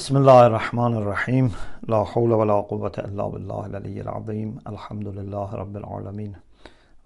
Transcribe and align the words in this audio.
بسم 0.00 0.16
الله 0.16 0.46
الرحمن 0.46 0.96
الرحيم 0.96 1.54
لا 1.88 2.04
حول 2.04 2.32
ولا 2.32 2.60
قوة 2.60 2.92
إلا 2.98 3.26
بالله 3.26 3.66
العلي 3.66 4.00
العظيم 4.00 4.58
الحمد 4.66 5.08
لله 5.08 5.54
رب 5.54 5.76
العالمين 5.76 6.32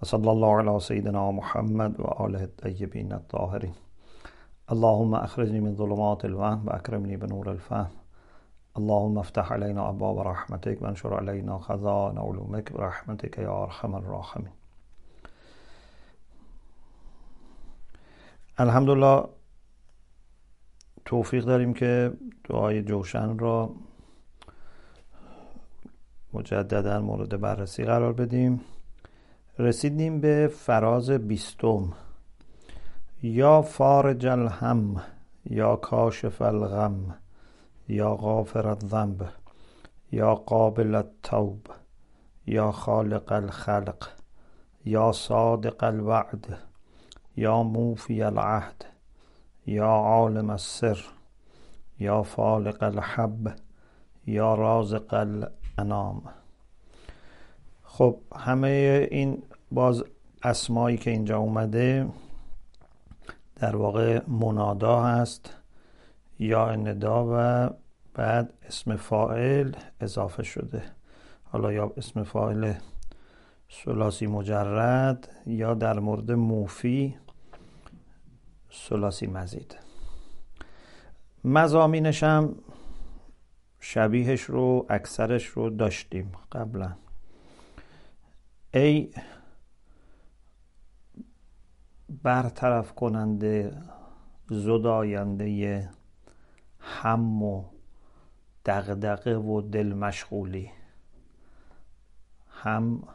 وصلى 0.03 0.31
الله 0.31 0.56
على 0.56 0.81
سيدنا 0.81 1.30
محمد 1.30 2.01
وآله 2.01 2.45
الطيبين 2.45 3.12
الطاهرين 3.12 3.75
اللهم 4.72 5.15
أخرجني 5.15 5.61
من 5.61 5.75
ظلمات 5.75 6.25
الوهم 6.25 6.69
وأكرمني 6.69 7.17
بنور 7.17 7.51
الفهم 7.53 7.90
اللهم 8.79 9.19
افتح 9.19 9.53
علينا 9.53 9.88
أبواب 9.88 10.19
رحمتك 10.19 10.83
وانشر 10.83 11.15
علينا 11.15 11.58
خزان 11.58 12.19
علومك 12.19 12.72
برحمتك 12.72 13.38
يا 13.38 13.63
أرحم 13.63 13.95
الراحمين 13.97 14.53
الحمد 18.61 18.91
لله 18.91 19.34
توفیق 21.05 21.45
داریم 21.45 21.75
که 21.75 22.13
دعای 22.45 22.83
جوشن 22.83 23.39
را 23.39 23.71
مجددا 26.33 27.01
مورد 27.01 27.41
بررسی 27.41 27.85
قرار 27.85 28.12
بدیم. 28.12 28.61
رسیدیم 29.59 30.21
به 30.21 30.51
فراز 30.55 31.11
بیستم. 31.11 31.93
یا 33.23 33.62
فارج 33.62 34.27
الهم 34.27 35.03
یا 35.45 35.77
کاشف 35.77 36.43
الغم 36.43 37.15
یا 37.89 38.15
غافر 38.15 38.69
الذنب 38.69 39.29
یا 40.12 40.34
قابل 40.34 40.95
التوب 40.95 41.67
یا 42.47 42.73
خالق 42.73 43.33
الخلق 43.33 44.09
یا 44.84 45.12
صادق 45.12 45.84
الوعد 45.84 46.59
یا 47.37 47.62
موفی 47.62 48.23
العهد. 48.23 48.94
یا 49.67 49.87
عالم 49.87 50.51
السر 50.51 50.99
یا 51.99 52.23
فالق 52.23 52.83
الحب 52.83 53.53
یا 54.27 54.55
رازق 54.55 55.15
الانام. 55.15 56.23
خب 57.83 58.19
همه 58.37 59.09
این 59.11 59.43
باز 59.73 60.05
اسمایی 60.43 60.97
که 60.97 61.11
اینجا 61.11 61.39
اومده 61.39 62.09
در 63.56 63.77
واقع 63.77 64.21
منادا 64.29 65.03
هست 65.03 65.56
یا 66.39 66.77
ندا 66.77 67.27
و 67.33 67.71
بعد 68.15 68.53
اسم 68.67 68.97
فاعل 68.97 69.73
اضافه 70.01 70.43
شده. 70.43 70.83
حالا 71.45 71.73
یا 71.73 71.93
اسم 71.97 72.23
فاعل 72.23 72.73
سلاسی 73.69 74.27
مجرد 74.27 75.28
یا 75.47 75.75
در 75.75 75.99
مورد 75.99 76.33
موفی 76.33 77.17
سلاسی 78.75 79.27
مزید. 79.27 79.78
مزامینش 81.44 82.22
هم 82.22 82.55
شبیهش 83.81 84.42
رو 84.42 84.86
اکثرش 84.91 85.47
رو 85.47 85.70
داشتیم 85.70 86.33
قبلا. 86.53 86.97
ای 88.75 89.11
برطرف 92.22 92.94
کننده 92.94 93.83
زداینده 94.50 95.91
هم 96.81 97.42
و 97.42 97.64
دغدغه 98.66 99.36
و 99.36 99.61
دل 99.61 99.92
مشغولی. 99.92 100.70
هم 102.48 103.09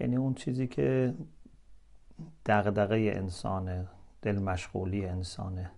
یعنی 0.00 0.16
اون 0.16 0.34
چیزی 0.34 0.66
که 0.66 1.14
دغدغه 2.46 3.12
انسانه. 3.16 3.88
دل 4.22 4.38
مشغولی 4.38 5.06
انسانه. 5.06 5.70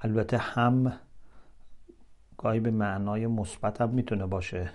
البته 0.00 0.38
هم 0.38 0.92
گاهی 2.38 2.60
به 2.60 2.70
معنای 2.70 3.26
مثبت 3.26 3.80
هم 3.80 3.90
می‌تونه 3.90 4.26
باشه. 4.26 4.70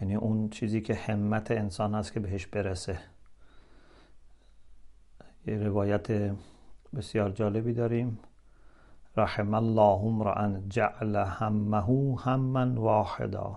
یعنی 0.00 0.14
اون 0.14 0.48
چیزی 0.48 0.80
که 0.80 0.94
همت 0.94 1.50
انسان 1.50 1.94
هست 1.94 2.12
که 2.12 2.20
بهش 2.20 2.46
برسه. 2.46 2.98
یه 5.46 5.56
روایت 5.56 6.36
بسیار 6.96 7.30
جالبی 7.30 7.72
داریم. 7.72 8.18
رحم 9.16 9.54
الله 9.54 10.04
امرا 10.04 10.60
جعل 10.68 11.16
همه 11.16 12.16
هممن 12.16 12.74
واحدا. 12.74 13.56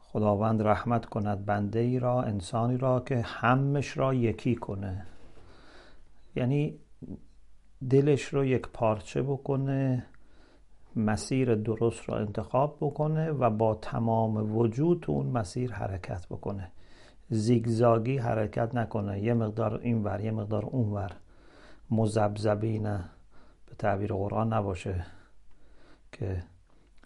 خداوند 0.00 0.62
رحمت 0.62 1.06
کند 1.06 1.46
بنده 1.46 1.78
ای 1.78 1.98
را 1.98 2.22
انسانی 2.22 2.76
را 2.76 3.00
که 3.00 3.20
همش 3.20 3.96
را 3.96 4.14
یکی 4.14 4.54
کنه. 4.54 5.06
یعنی 6.36 6.78
دلش 7.90 8.24
رو 8.24 8.44
یک 8.44 8.68
پارچه 8.68 9.22
بکنه 9.22 10.06
مسیر 10.96 11.54
درست 11.54 12.08
را 12.08 12.18
انتخاب 12.18 12.76
بکنه 12.80 13.30
و 13.30 13.50
با 13.50 13.74
تمام 13.74 14.56
وجود 14.56 15.00
تو 15.00 15.12
اون 15.12 15.26
مسیر 15.26 15.72
حرکت 15.72 16.26
بکنه. 16.28 16.70
زیگزاگی 17.30 18.18
حرکت 18.18 18.74
نکنه. 18.74 19.20
یه 19.20 19.34
مقدار 19.34 19.80
این 19.80 20.04
ور 20.04 20.20
یه 20.20 20.30
مقدار 20.30 20.64
اون 20.64 20.92
ور. 20.92 21.12
مزبزبی 21.90 22.78
نه 22.78 23.04
به 23.66 23.74
تعبیر 23.78 24.12
قرآن 24.12 24.52
نباشه 24.52 25.06
که 26.12 26.42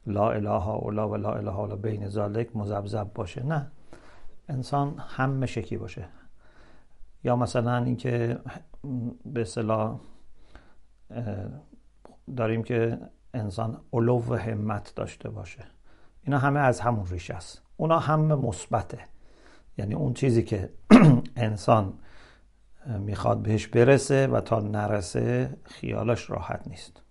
لا 0.07 0.31
اله 0.31 0.69
الا 0.69 1.09
و 1.09 1.17
لا 1.17 1.33
اله 1.33 1.59
الا 1.59 1.77
بین 1.77 2.09
ذالک 2.09 2.57
مزبزب 2.57 3.13
باشه. 3.15 3.47
نه. 3.47 3.71
انسان 4.49 4.95
هم 4.99 5.31
مشکی 5.31 5.77
باشه. 5.77 6.09
یا 7.25 7.37
مثلا 7.37 7.85
اینکه 7.85 8.39
به 9.25 9.41
اصطلاح 9.41 10.01
داریم 12.37 12.63
که 12.63 12.99
انسان 13.35 13.81
علو 13.93 14.23
و 14.29 14.35
همت 14.35 14.93
داشته 14.97 15.31
باشه. 15.31 15.65
اینا 16.23 16.39
همه 16.39 16.61
از 16.61 16.81
همون 16.81 17.07
ریشه 17.07 17.35
است. 17.35 17.63
اونا 17.77 17.99
همه 17.99 18.35
مثبته. 18.35 18.99
یعنی 19.79 19.95
اون 19.95 20.15
چیزی 20.15 20.43
که 20.43 20.71
انسان 21.37 21.93
می‌خواد 22.99 23.43
بهش 23.43 23.67
برسه 23.67 24.27
و 24.27 24.41
تا 24.41 24.61
نرسه 24.61 25.57
خیالش 25.65 26.31
راحت 26.31 26.69
نیست. 26.69 27.03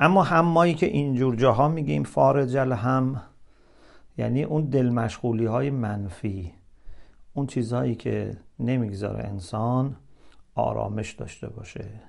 اما 0.00 0.22
همایی 0.22 0.74
که 0.74 0.86
اینجور 0.86 1.36
جاها 1.36 1.68
میگیم 1.68 2.02
فارج 2.02 2.56
هم 2.56 3.22
یعنی 4.16 4.42
اون 4.42 4.64
دل 4.64 4.88
مشغولی 4.88 5.46
های 5.46 5.70
منفی. 5.70 6.52
اون 7.34 7.46
چیزهایی 7.46 7.94
که 7.94 8.36
نمی‌گذاره 8.58 9.24
انسان 9.24 9.96
آرامش 10.54 11.12
داشته 11.12 11.48
باشه. 11.48 12.00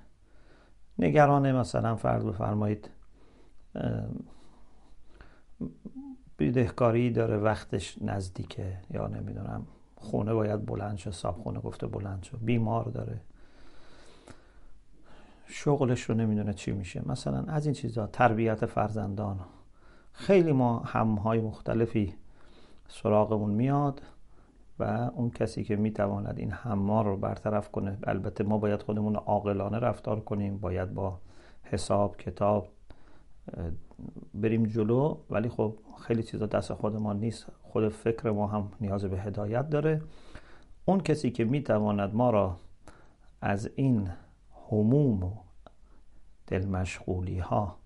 نگران 0.99 1.51
مثلا 1.51 1.95
فرض 1.95 2.23
بفرمایید 2.23 2.89
بیدهکاری 6.37 7.11
داره 7.11 7.37
وقتش 7.37 7.97
نزدیکه 8.01 8.77
یا 8.93 9.07
نمی‌دونم 9.07 9.67
خونه 9.95 10.33
باید 10.33 10.65
بلند 10.65 10.97
شه 10.97 11.11
صاحب 11.11 11.35
خونه 11.35 11.59
گفته 11.59 11.87
بلند 11.87 12.23
شو 12.23 12.37
بیمار 12.37 12.85
داره. 12.85 13.21
شغلش 15.47 16.01
رو 16.01 16.15
نمی‌دونه 16.15 16.53
چی 16.53 16.71
میشه. 16.71 17.09
مثلا 17.09 17.43
از 17.47 17.65
این 17.65 17.73
چیزها 17.73 18.07
تربیت 18.07 18.65
فرزندان. 18.65 19.39
خیلی 20.13 20.51
ما 20.51 20.79
همهای 20.79 21.41
مختلفی 21.41 22.13
سراغمون 22.87 23.49
میاد. 23.49 24.01
و 24.79 24.83
اون 25.15 25.29
کسی 25.29 25.63
که 25.63 25.75
می‌تواند 25.75 26.39
این 26.39 26.51
همه 26.51 27.03
رو 27.03 27.17
برطرف 27.17 27.71
کنه 27.71 27.97
البته 28.03 28.43
ما 28.43 28.57
باید 28.57 28.81
خودمون 28.81 29.15
عاقلانه 29.15 29.79
رفتار 29.79 30.19
کنیم 30.19 30.57
باید 30.57 30.93
با 30.93 31.19
حساب 31.63 32.17
کتاب 32.17 32.67
بریم 34.33 34.63
جلو 34.63 35.17
ولی 35.29 35.49
خب 35.49 35.77
خیلی 36.01 36.23
چیزا 36.23 36.45
دست 36.45 36.73
خودمان 36.73 37.19
نیست. 37.19 37.47
خود 37.63 37.89
فکر 37.89 38.31
ما 38.31 38.47
هم 38.47 38.71
نیاز 38.81 39.05
به 39.05 39.19
هدایت 39.19 39.69
داره. 39.69 40.01
اون 40.85 40.99
کسی 40.99 41.31
که 41.31 41.45
می‌تواند 41.45 42.15
ما 42.15 42.29
را 42.29 42.57
از 43.41 43.69
این 43.75 44.09
هموم 44.71 45.23
و 45.23 45.31
دل 46.47 46.65
مشغولی 46.65 47.39
ها 47.39 47.77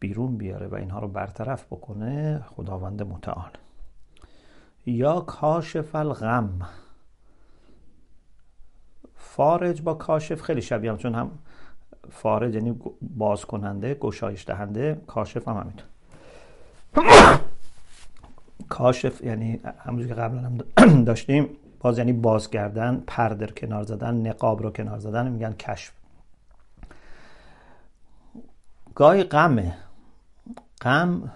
بیرون 0.00 0.36
بیاره 0.36 0.66
و 0.66 0.74
اینها 0.74 0.98
رو 0.98 1.08
برطرف 1.08 1.66
بکنه 1.66 2.44
خداوند 2.56 3.02
متعال. 3.02 3.50
یا 4.86 5.20
کاشف 5.20 5.94
الغم. 5.94 6.68
فارج 9.16 9.82
با 9.82 9.94
کاشف 9.94 10.42
خیلی 10.42 10.62
شبیه 10.62 10.90
هم 10.90 10.96
چون 10.98 11.14
هم 11.14 11.30
فارج 12.10 12.54
یعنی 12.54 12.80
باز 13.02 13.44
کننده 13.44 13.94
گشایش 13.94 14.46
دهنده 14.46 15.00
کاشف 15.06 15.48
هم 15.48 15.56
همینطور. 15.56 15.86
کاشف 18.68 19.20
یعنی 19.22 19.60
همونجور 19.78 20.08
که 20.08 20.14
قبلا 20.14 20.40
هم 20.40 21.04
داشتیم 21.04 21.48
باز 21.80 21.98
یعنی 21.98 22.12
باز 22.12 22.50
کردن 22.50 23.04
پردر 23.06 23.46
کنار 23.50 23.82
زدن 23.82 24.26
نقاب 24.26 24.62
رو 24.62 24.70
کنار 24.70 24.98
زدن 24.98 25.28
میگن 25.28 25.52
کشف. 25.52 25.92
گاهی 28.94 29.22
غمه. 29.22 29.76
غم 30.82 31.32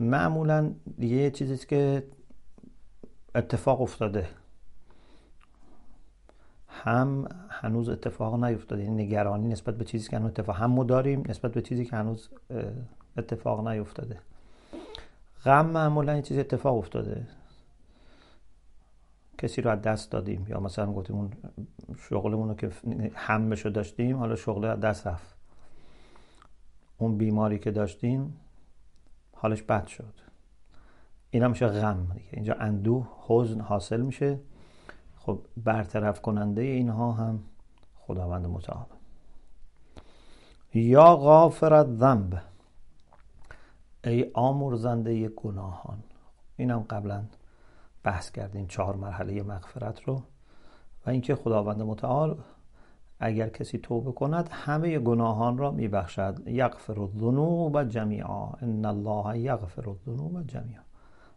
معمولا 0.00 0.70
یه 0.98 1.30
چیزیست 1.30 1.68
که 1.68 2.02
اتفاق 3.38 3.80
افتاده. 3.80 4.28
هم 6.68 7.28
هنوز 7.50 7.88
اتفاق 7.88 8.44
نیفتاده. 8.44 8.82
یعنی 8.82 9.04
نگرانی 9.04 9.48
نسبت 9.48 9.78
به 9.78 9.84
چیزی 9.84 10.08
که 10.08 10.16
هنوز 10.16 10.30
اتفاق 10.30 10.56
هم 10.56 10.84
داریم 10.84 11.22
نسبت 11.28 11.52
به 11.52 11.62
چیزی 11.62 11.84
که 11.84 11.96
هنوز 11.96 12.28
اتفاق 13.16 13.68
نیفتاده. 13.68 14.20
غم 15.44 15.66
معمولا 15.66 16.12
این 16.12 16.22
چیزی 16.22 16.40
اتفاق 16.40 16.78
افتاده. 16.78 17.26
کسی 19.38 19.62
رو 19.62 19.70
از 19.70 19.82
دست 19.82 20.10
دادیم. 20.10 20.46
یا 20.48 20.60
مثلا 20.60 20.92
گفتیم 20.92 21.16
اون 21.16 21.32
شغلمون 21.98 22.48
رو 22.48 22.54
که 22.54 22.70
همش 23.14 23.64
رو 23.64 23.70
داشتیم 23.70 24.16
حالا 24.16 24.36
شغل 24.36 24.64
از 24.64 24.80
دست 24.80 25.06
رفت. 25.06 25.34
اون 26.98 27.18
بیماری 27.18 27.58
که 27.58 27.70
داشتیم 27.70 28.40
حالش 29.32 29.62
بد 29.62 29.86
شد. 29.86 30.27
اینا 31.30 31.48
میشه 31.48 31.66
غم. 31.66 32.06
دیگه 32.14 32.28
اینجا 32.32 32.54
اندوه 32.54 33.08
حزن 33.26 33.60
حاصل 33.60 34.00
میشه. 34.00 34.40
خب 35.16 35.40
برطرف 35.56 36.20
کننده 36.20 36.62
اینها 36.62 37.12
هم 37.12 37.40
خداوند 37.98 38.46
متعال. 38.46 38.86
یا 40.74 41.16
غافر 41.16 41.84
ذنب 41.84 42.42
ای 44.04 44.30
آمرزنده 44.34 45.28
گناهان. 45.28 45.98
اینم 46.56 46.80
قبلا 46.90 47.24
بحث 48.02 48.30
کردیم 48.30 48.66
چهار 48.66 48.96
مرحله 48.96 49.42
مغفرت 49.42 50.02
رو. 50.02 50.22
و 51.06 51.10
اینکه 51.10 51.34
خداوند 51.34 51.82
متعال 51.82 52.38
اگر 53.20 53.48
کسی 53.48 53.78
توبه 53.78 54.12
کند 54.12 54.48
همه 54.52 54.98
گناهان 54.98 55.58
را 55.58 55.70
میبخشد. 55.70 56.48
یغفر 56.48 57.00
الذنوب 57.00 57.84
جمیعا. 57.84 58.46
ان 58.46 58.84
الله 58.84 59.38
یغفر 59.38 59.90
الذنوب 59.90 60.46
جمیعا. 60.46 60.87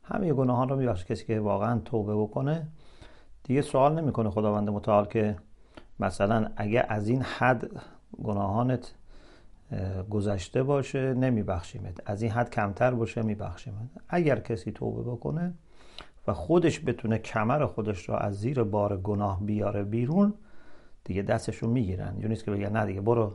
همه 0.04 0.34
گناهان 0.34 0.70
را 0.70 0.76
میبخشد 0.76 1.06
کسی 1.06 1.26
که 1.26 1.40
واقعا 1.40 1.80
توبه 1.80 2.16
بکنه. 2.16 2.68
دیگه 3.44 3.62
سوال 3.62 4.00
نمی‌کنه 4.02 4.30
خداوند 4.30 4.70
متعال 4.70 5.06
که 5.06 5.36
مثلا 6.00 6.52
اگه 6.56 6.86
از 6.90 7.08
این 7.08 7.22
حد 7.22 7.70
گناهانت 8.24 8.96
گذشته 10.10 10.64
باشه 10.64 11.14
نمیبخشیمت. 11.14 12.10
از 12.10 12.22
این 12.22 12.32
حد 12.32 12.50
کمتر 12.50 12.92
باشه 12.92 13.22
میبخشیمت. 13.22 13.90
اگر 14.10 14.40
کسی 14.40 14.72
توبه 14.72 15.12
بکنه 15.12 15.54
و 16.28 16.34
خودش 16.34 16.86
بتونه 16.86 17.18
کمر 17.18 17.66
خودش 17.66 18.10
را 18.10 18.18
از 18.18 18.40
زیر 18.40 18.64
بار 18.64 18.98
گناه 18.98 19.46
بیاره 19.46 19.84
بیرون 19.84 20.34
دیگه 21.04 21.22
دستشو 21.22 21.68
می‌گیرن. 21.68 22.16
یا 22.20 22.28
نیست 22.28 22.46
که 22.46 22.52
بگن 22.52 22.78
نه 22.78 22.86
دیگه 22.86 23.02
برو 23.02 23.34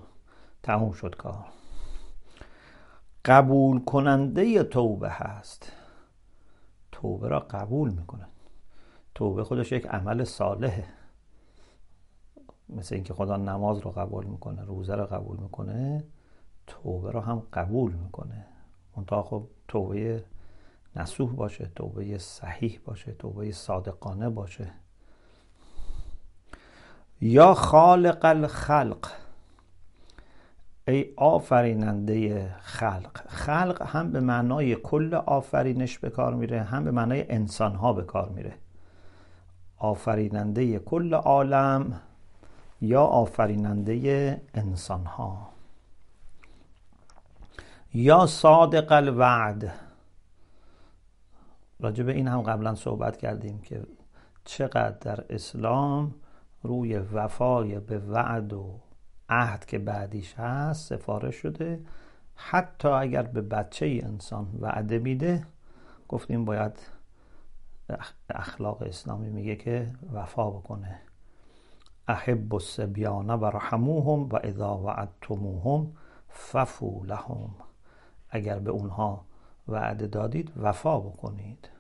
تموم 0.63 0.93
شد 0.93 1.17
کار. 1.17 1.45
قبول 3.25 3.85
کننده 3.85 4.63
توبه 4.63 5.11
هست. 5.11 5.73
توبه 7.07 7.29
را 7.29 7.41
قبول 7.41 7.91
می‌کنه 7.91 8.27
توبه 9.15 9.45
خودش 9.45 9.73
یک 9.73 9.87
عمل 9.87 10.25
صالحه. 10.25 10.85
مثل 12.69 12.95
اینکه 12.95 13.15
خدا 13.15 13.37
نماز 13.37 13.79
رو 13.79 13.91
قبول 13.91 14.25
می‌کنه 14.25 14.65
روزه 14.65 14.95
رو 14.95 15.07
قبول 15.07 15.37
می‌کنه 15.37 16.05
توبه 16.67 17.11
رو 17.11 17.21
هم 17.21 17.43
قبول 17.53 17.93
می‌کنه. 17.93 18.47
تا 19.07 19.23
خب 19.23 19.47
توبه 19.69 20.25
نسوح 20.97 21.33
باشه 21.33 21.71
توبه 21.77 22.19
صحیح 22.19 22.81
باشه 22.85 23.13
توبه 23.13 23.53
صادقانه 23.53 24.31
باشه. 24.31 24.73
یا 27.21 27.55
خالق 27.55 28.25
الخلق. 28.25 29.13
ای 30.89 31.13
آفریننده 31.17 32.49
خلق. 32.61 33.21
خلق 33.29 33.83
هم 33.83 34.11
به 34.13 34.21
معنای 34.21 34.75
کل 34.75 35.15
آفرینش 35.15 35.99
به 35.99 36.11
کار 36.11 36.35
میره 36.35 36.63
هم 36.63 36.85
به 36.85 36.91
معنای 36.91 37.33
انسان 37.33 37.75
ها 37.75 37.93
به 37.93 38.03
کار 38.03 38.29
میره. 38.29 38.55
آفریننده 39.79 40.79
کل 40.79 41.15
عالم 41.15 42.01
یا 42.81 43.03
آفریننده 43.03 44.43
انسان 44.55 45.05
ها 45.07 45.49
یا 47.95 48.27
صادق 48.27 48.93
الوعد. 48.93 49.73
راجع 51.81 52.05
به 52.05 52.13
این 52.13 52.29
هم 52.29 52.43
قبلا 52.43 52.75
صحبت 52.75 53.17
کردیم 53.17 53.61
که 53.61 53.83
چقدر 54.45 54.97
در 55.01 55.25
اسلام 55.31 56.15
روی 56.63 56.99
وفای 56.99 57.81
به 57.81 57.99
وعد 57.99 58.53
و 58.53 58.81
عهد 59.29 59.65
که 59.65 59.79
بعدیش 59.79 60.35
هست 60.35 60.89
سفارش 60.89 61.35
شده. 61.35 61.81
حتی 62.35 62.89
اگر 62.89 63.23
به 63.23 63.41
بچه 63.41 64.01
انسان 64.03 64.49
وعده 64.61 64.99
میده 64.99 65.47
گفتیم 66.09 66.45
باید 66.45 66.73
اخلاق 68.31 68.83
اسلامی 68.83 69.31
میگه 69.31 69.57
که 69.57 69.93
وفا 70.13 70.51
بکنه. 70.51 71.01
احب 72.09 72.55
السبیان 72.55 73.31
و 73.31 73.45
رحموهم 73.45 74.29
و 74.29 74.37
اذا 74.37 74.79
وعدتموهم 74.79 75.93
ففو 76.29 77.05
لهم. 77.05 77.51
اگر 78.31 78.59
به 78.59 78.71
اونها 78.71 79.25
وعده 79.69 80.07
دادید 80.07 80.53
وفا 80.57 81.01
بکنید. 81.01 81.71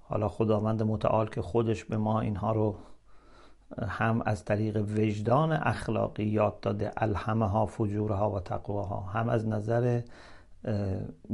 حالا 0.00 0.28
خداوند 0.28 0.82
متعال 0.82 1.28
که 1.28 1.42
خودش 1.42 1.84
به 1.84 1.96
ما 1.96 2.20
اینها 2.20 2.52
رو 2.52 2.76
هم 3.88 4.22
از 4.26 4.44
طریق 4.44 4.76
وجدان 4.76 5.52
اخلاقی 5.52 6.24
یاد 6.24 6.60
داده 6.60 6.90
الهمها 6.96 7.66
فجورها 7.66 8.30
و 8.30 8.40
تقواها. 8.40 9.00
هم 9.00 9.28
از 9.28 9.48
نظر 9.48 10.02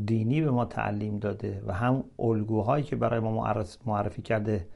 دینی 0.05 0.41
به 0.41 0.51
ما 0.51 0.65
تعلیم 0.65 1.19
داده 1.19 1.63
و 1.67 1.73
هم 1.73 2.05
الگوهایی 2.19 2.85
که 2.85 2.97
برای 2.97 3.21
ما 3.21 3.55
معرفی 3.87 4.23
کرده 4.23 4.67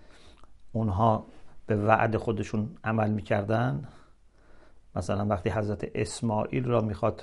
اونها 0.73 1.27
به 1.67 1.77
وعد 1.77 2.17
خودشون 2.17 2.77
عمل 2.85 3.11
می‌کردن. 3.11 3.89
مثلا 4.97 5.27
وقتی 5.27 5.51
حضرت 5.51 5.91
اسماعیل 5.95 6.65
را 6.65 6.81
می‌خواد 6.81 7.23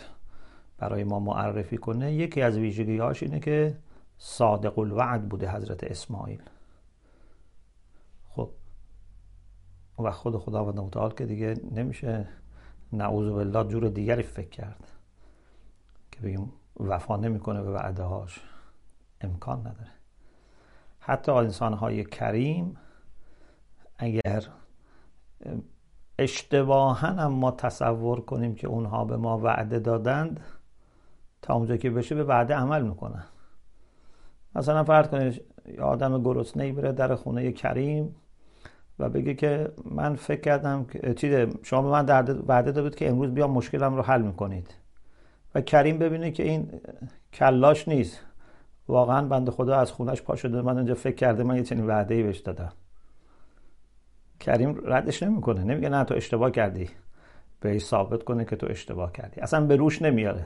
برای 0.78 1.04
ما 1.04 1.20
معرفی 1.20 1.78
کنه 1.78 2.14
یکی 2.14 2.42
از 2.42 2.58
ویژگیهاش 2.58 3.24
اینه 3.24 3.40
که 3.40 3.78
صادق 4.18 4.80
الوعد 4.80 5.30
بوده 5.30 5.56
حضرت 5.56 5.84
اسماعیل 5.84 6.42
خب 8.30 8.50
و 10.00 10.12
خود 10.12 10.38
خداوند 10.38 10.80
متعال 10.80 11.12
که 11.12 11.26
دیگه 11.26 11.56
نمیشه 11.72 12.28
نعوذ 12.94 13.30
بالله 13.30 13.64
جور 13.64 13.90
دیگری 13.90 14.24
فکر 14.24 14.50
کرد 14.50 14.92
که 16.12 16.20
بگیم 16.20 16.54
وفا 16.80 17.18
نمی‌کنه 17.18 17.62
به 17.64 17.72
وعده 17.72 18.04
هاش 18.04 18.40
امکان 19.22 19.60
نداره. 19.60 19.92
حتی 21.00 21.32
انسان 21.32 21.74
های 21.74 22.04
کریم 22.04 22.78
اگر 23.98 24.44
اشتباها 26.20 26.94
هم 26.94 27.32
ما 27.32 27.52
تصور 27.52 28.22
کنیم 28.22 28.56
که 28.56 28.68
اونها 28.68 29.06
به 29.06 29.18
ما 29.18 29.38
وعده 29.38 29.80
دادند 29.80 30.40
تا 31.42 31.54
اونجا 31.54 31.78
که 31.78 31.90
بشه 31.90 32.16
به 32.16 32.24
وعده 32.24 32.56
عمل 32.56 32.84
می‌کنن. 32.84 33.26
مثلا 34.56 34.84
فرض 34.84 35.08
کنید 35.08 35.42
یه 35.68 35.82
آدم 35.82 36.24
گرسنه 36.24 36.74
بره 36.74 36.92
در 36.92 37.16
خونه 37.16 37.52
کریم 37.52 38.16
و 39.02 39.10
بگه 39.10 39.34
که 39.34 39.72
من 39.86 40.16
فکر 40.16 40.42
کردم 40.42 40.86
که 40.86 41.14
چیزه 41.14 41.48
شما 41.64 41.82
به 41.82 41.90
من 41.90 42.06
وعده 42.48 42.72
دادید 42.72 42.96
که 42.96 43.10
امروز 43.10 43.32
بیا 43.32 43.48
مشکلم 43.48 43.96
رو 43.96 44.02
حل 44.02 44.22
می‌کنید. 44.22 44.76
و 45.56 45.62
کریم 45.62 45.98
ببینه 45.98 46.32
که 46.32 46.44
این 46.44 46.82
کلاش 47.34 47.88
نیست. 47.88 48.26
واقعا 48.88 49.28
بند 49.28 49.50
خدا 49.50 49.76
از 49.76 49.92
خونش 49.92 50.22
پا 50.22 50.36
شده. 50.36 50.62
من 50.62 50.78
اونجا 50.78 50.94
فکر 50.94 51.16
کرده 51.16 51.44
من 51.44 51.58
یه 51.58 51.64
چنین 51.64 51.88
وعده 51.88 52.16
ای 52.16 52.24
بهش 52.24 52.40
دادم. 52.40 52.74
کریم 54.40 54.82
ردش 54.86 55.24
نمی‌کنه. 55.24 55.64
نمیگه 55.64 55.90
نه 55.90 56.04
تو 56.04 56.16
اشتباه 56.16 56.52
کردی. 56.52 56.90
به 57.60 57.80
ثابت 57.80 58.24
کنه 58.24 58.46
که 58.46 58.56
تو 58.56 58.68
اشتباه 58.70 59.12
کردی. 59.12 59.42
اصلا 59.42 59.66
به 59.66 59.76
روش 59.76 60.02
نمیاره. 60.02 60.46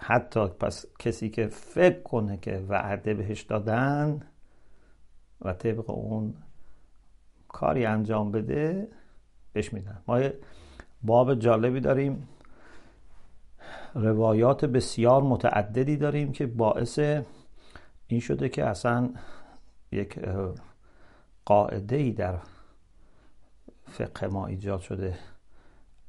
حتی 0.00 0.48
پس 0.48 0.86
کسی 0.98 1.30
که 1.30 1.46
فکر 1.46 2.02
کنه 2.02 2.36
که 2.36 2.64
وعده 2.68 3.14
بهش 3.14 3.42
دادن 3.42 4.20
و 5.40 5.52
طبق 5.52 5.90
اون 5.90 6.34
کاری 7.48 7.86
انجام 7.86 8.30
بده 8.30 8.88
بهش 9.52 9.72
میدن. 9.72 10.02
ما 10.06 10.20
باب 11.02 11.34
جالبی 11.34 11.80
داریم. 11.80 12.28
روایات 13.94 14.64
بسیار 14.64 15.22
متعددی 15.22 15.96
داریم 15.96 16.32
که 16.32 16.46
باعث 16.46 16.98
این 18.06 18.20
شده 18.20 18.48
که 18.48 18.64
اصلا 18.64 19.10
یک 19.92 20.20
قاعده 21.44 21.96
ای 21.96 22.12
در 22.12 22.38
فقه 23.84 24.26
ما 24.26 24.46
ایجاد 24.46 24.80
شده. 24.80 25.18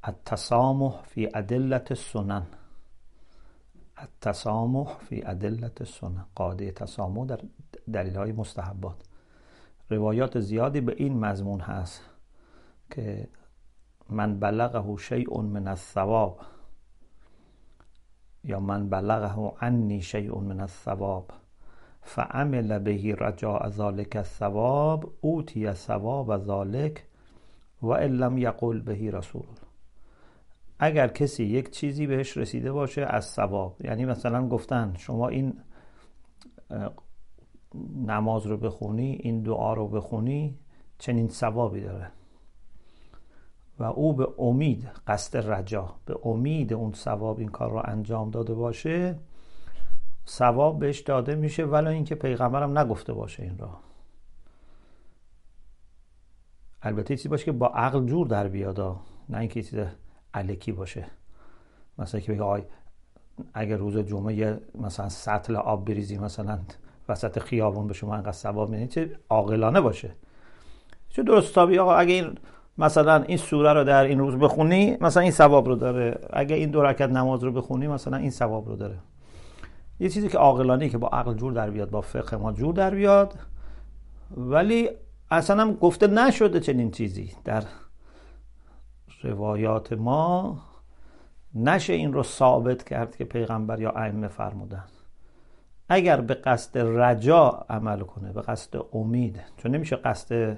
التسامح 0.03 1.01
فی 1.03 1.29
ادلت 1.33 1.93
سنن 1.93 2.47
التسامح 3.97 4.97
فی 4.97 5.23
ادلت 5.25 5.83
سنن 5.83 6.25
قاعده 6.35 6.71
تسامح 6.71 7.25
در 7.25 7.39
دلیل 7.93 8.15
های 8.15 8.31
مستحبات. 8.31 9.06
روایات 9.89 10.39
زیادی 10.39 10.81
به 10.81 10.95
این 10.97 11.19
مضمون 11.19 11.59
هست 11.59 12.01
که 12.91 13.27
من 14.09 14.39
بلغه 14.39 14.97
شیء 14.97 15.41
من 15.41 15.67
الثواب 15.67 16.41
یا 18.43 18.59
من 18.59 18.89
بلغه 18.89 19.65
عنی 19.65 20.01
شیء 20.01 20.35
من 20.35 20.59
الثواب 20.59 21.31
فعمل 22.01 22.79
بهی 22.79 23.13
رجاء 23.13 23.69
ذالک 23.69 24.15
الثواب 24.15 25.13
اوتی 25.21 25.73
ثواب 25.73 26.37
ذالک 26.37 27.05
و 27.81 27.87
ان 27.87 28.11
لم 28.11 28.37
یقل 28.37 28.79
بهی 28.79 29.11
رسول. 29.11 29.45
اگر 30.79 31.07
کسی 31.07 31.43
یک 31.43 31.69
چیزی 31.69 32.07
بهش 32.07 32.37
رسیده 32.37 32.71
باشه 32.71 33.01
از 33.01 33.25
ثواب 33.25 33.75
یعنی 33.83 34.05
مثلا 34.05 34.47
گفتن 34.47 34.93
شما 34.97 35.27
این 35.27 35.53
نماز 37.95 38.45
رو 38.45 38.57
بخونی 38.57 39.17
این 39.21 39.41
دعا 39.41 39.73
رو 39.73 39.87
بخونی 39.87 40.59
چنین 40.99 41.29
ثوابی 41.29 41.81
داره. 41.81 42.11
و 43.79 43.83
او 43.83 44.13
به 44.13 44.27
امید 44.39 44.89
قصد 45.07 45.51
رجا 45.51 45.95
به 46.05 46.19
امید 46.23 46.73
اون 46.73 46.93
ثواب 46.93 47.39
این 47.39 47.49
کار 47.49 47.71
رو 47.71 47.81
انجام 47.85 48.29
داده 48.29 48.53
باشه 48.53 49.19
ثواب 50.27 50.79
بهش 50.79 50.99
داده 50.99 51.35
میشه 51.35 51.65
ولی 51.65 51.87
اینکه 51.87 52.15
پیغمبرم 52.15 52.77
نگفته 52.77 53.13
باشه 53.13 53.43
این 53.43 53.57
را. 53.57 53.79
البته 56.81 57.15
چیزی 57.15 57.29
باشه 57.29 57.45
که 57.45 57.51
با 57.51 57.67
عقل 57.67 58.05
جور 58.05 58.27
در 58.27 58.47
بیادا 58.47 58.99
نه 59.29 59.37
اینکه 59.37 59.63
چیز 59.63 59.79
علکی 60.33 60.71
باشه. 60.71 61.05
مثلا 61.97 62.21
که 62.21 62.31
بگه 62.31 62.43
آی 62.43 62.63
اگر 63.53 63.77
روز 63.77 63.97
جمعه 63.97 64.59
مثلا 64.75 65.09
سطل 65.09 65.55
آب 65.55 65.85
بریزی 65.85 66.17
مثلا 66.17 66.59
وسط 67.09 67.39
خیابون 67.39 67.87
به 67.87 67.93
شما 67.93 68.15
انقدر 68.15 68.31
ثواب 68.31 68.69
میدین 68.69 68.87
چه 68.87 69.19
عاقلانه 69.29 69.81
باشه. 69.81 70.11
چه 71.09 71.23
درست 71.23 71.55
تابی 71.55 71.79
آقا 71.79 71.95
اگه 71.95 72.13
این 72.13 72.37
مثلا 72.77 73.23
این 73.23 73.37
سوره 73.37 73.73
رو 73.73 73.83
در 73.83 74.03
این 74.03 74.19
روز 74.19 74.35
بخونی 74.35 74.97
مثلا 75.01 75.23
این 75.23 75.31
ثواب 75.31 75.67
رو 75.67 75.75
داره. 75.75 76.19
اگه 76.33 76.55
این 76.55 76.71
دو 76.71 76.81
رکعت 76.81 77.09
نماز 77.09 77.43
رو 77.43 77.51
بخونی 77.51 77.87
مثلا 77.87 78.17
این 78.17 78.29
ثواب 78.29 78.67
رو 78.67 78.75
داره. 78.75 78.97
یه 79.99 80.09
چیزی 80.09 80.29
که 80.29 80.37
عاقلانه 80.37 80.89
که 80.89 80.97
با 80.97 81.07
عقل 81.07 81.33
جور 81.33 81.53
در 81.53 81.69
بیاد 81.69 81.89
با 81.89 82.01
فقه 82.01 82.37
ما 82.37 82.51
جور 82.51 82.73
در 82.73 82.95
بیاد. 82.95 83.35
ولی 84.37 84.89
اصلا 85.31 85.61
هم 85.61 85.73
گفته 85.73 86.07
نشده 86.07 86.59
چنین 86.59 86.91
چیزی. 86.91 87.31
در 87.45 87.63
روایات 89.23 89.93
ما 89.93 90.57
نشه 91.55 91.93
این 91.93 92.13
رو 92.13 92.23
ثابت 92.23 92.83
کرد 92.83 93.15
که 93.15 93.25
پیغمبر 93.25 93.79
یا 93.79 93.89
ائمه 93.89 94.27
فرمودن. 94.27 94.83
اگر 95.89 96.21
به 96.21 96.33
قصد 96.33 96.77
رجا 96.77 97.65
عمل 97.69 97.99
کنه 97.99 98.33
به 98.33 98.41
قصد 98.41 98.79
امید 98.93 99.39
چون 99.57 99.75
نمیشه 99.75 99.95
قصد 99.95 100.57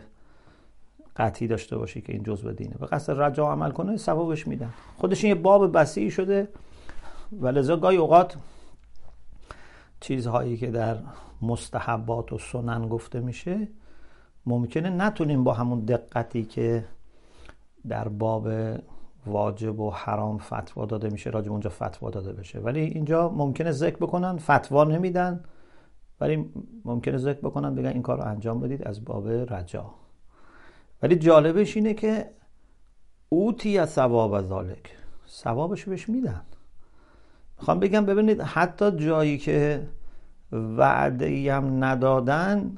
قطعی 1.16 1.48
داشته 1.48 1.78
باشی 1.78 2.02
که 2.02 2.14
این 2.14 2.24
جزء 2.24 2.52
دینه 2.52 2.76
به 2.80 2.86
قصد 2.86 3.22
رجا 3.22 3.52
عمل 3.52 3.72
کنه 3.72 3.98
ثوابش 3.98 4.48
میدن. 4.48 4.70
خودش 4.98 5.24
این 5.24 5.36
یه 5.36 5.42
باب 5.42 5.78
بسیعی 5.78 6.12
شده 6.12 6.48
و 7.32 7.48
لذا 7.48 7.78
گاهی 7.78 7.98
اوقات 7.98 8.38
چیزهایی 10.00 10.58
که 10.58 10.72
در 10.72 10.98
مستحبات 11.42 12.34
و 12.34 12.38
سنن 12.38 12.88
گفته 12.88 13.20
میشه 13.20 13.68
ممکنه 14.46 14.90
نتونیم 14.90 15.44
با 15.44 15.54
همون 15.54 15.80
دقتی 15.80 16.44
که 16.44 16.86
در 17.88 18.08
باب 18.08 18.50
واجب 19.26 19.80
و 19.80 19.92
حرام 19.92 20.38
فتوا 20.38 20.86
داده 20.86 21.10
میشه 21.10 21.30
راجب 21.30 21.52
اونجا 21.52 21.70
فتوا 21.70 22.10
داده 22.10 22.34
بشه. 22.34 22.60
ولی 22.60 22.80
اینجا 22.80 23.30
ممکنه 23.30 23.72
ذکر 23.72 23.98
بکنن 23.98 24.38
فتوا 24.38 24.84
نمیدن 24.84 25.44
ولی 26.22 26.50
ممکنه 26.86 27.18
ذکر 27.18 27.40
بکنن 27.40 27.76
بگن 27.76 27.90
این 27.90 28.02
کار 28.02 28.18
رو 28.18 28.24
انجام 28.24 28.60
بدید 28.60 28.88
از 28.88 29.06
باب 29.06 29.28
رجا. 29.28 29.94
ولی 31.02 31.16
جالبش 31.16 31.78
اینه 31.78 31.94
که 31.94 32.30
اوتی 33.30 33.86
ثواب 33.86 34.42
ذالک. 34.42 34.98
ثوابش 35.28 35.86
بهش 35.86 36.10
میدن. 36.10 36.42
می‌خوام 37.58 37.80
بگم 37.80 38.06
ببینید 38.06 38.42
حتی 38.42 38.92
جایی 38.92 39.38
که 39.38 39.88
وعده 40.52 41.54
هم 41.54 41.84
ندادن 41.84 42.78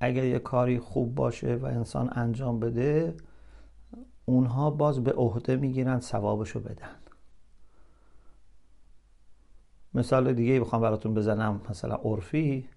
اگر 0.00 0.24
یه 0.24 0.38
کاری 0.38 0.78
خوب 0.78 1.14
باشه 1.14 1.56
و 1.56 1.66
انسان 1.66 2.10
انجام 2.12 2.60
بده 2.60 3.14
اونها 4.26 4.70
باز 4.70 5.04
به 5.04 5.12
عهده 5.12 5.56
می‌گیرن 5.56 6.00
ثوابشو 6.00 6.60
بدن. 6.60 6.96
مثال 9.94 10.32
دیگه 10.32 10.60
بخوام 10.60 10.82
براتون 10.82 11.14
بزنم 11.14 11.60
مثلا 11.70 11.94
عرفی. 11.94 12.68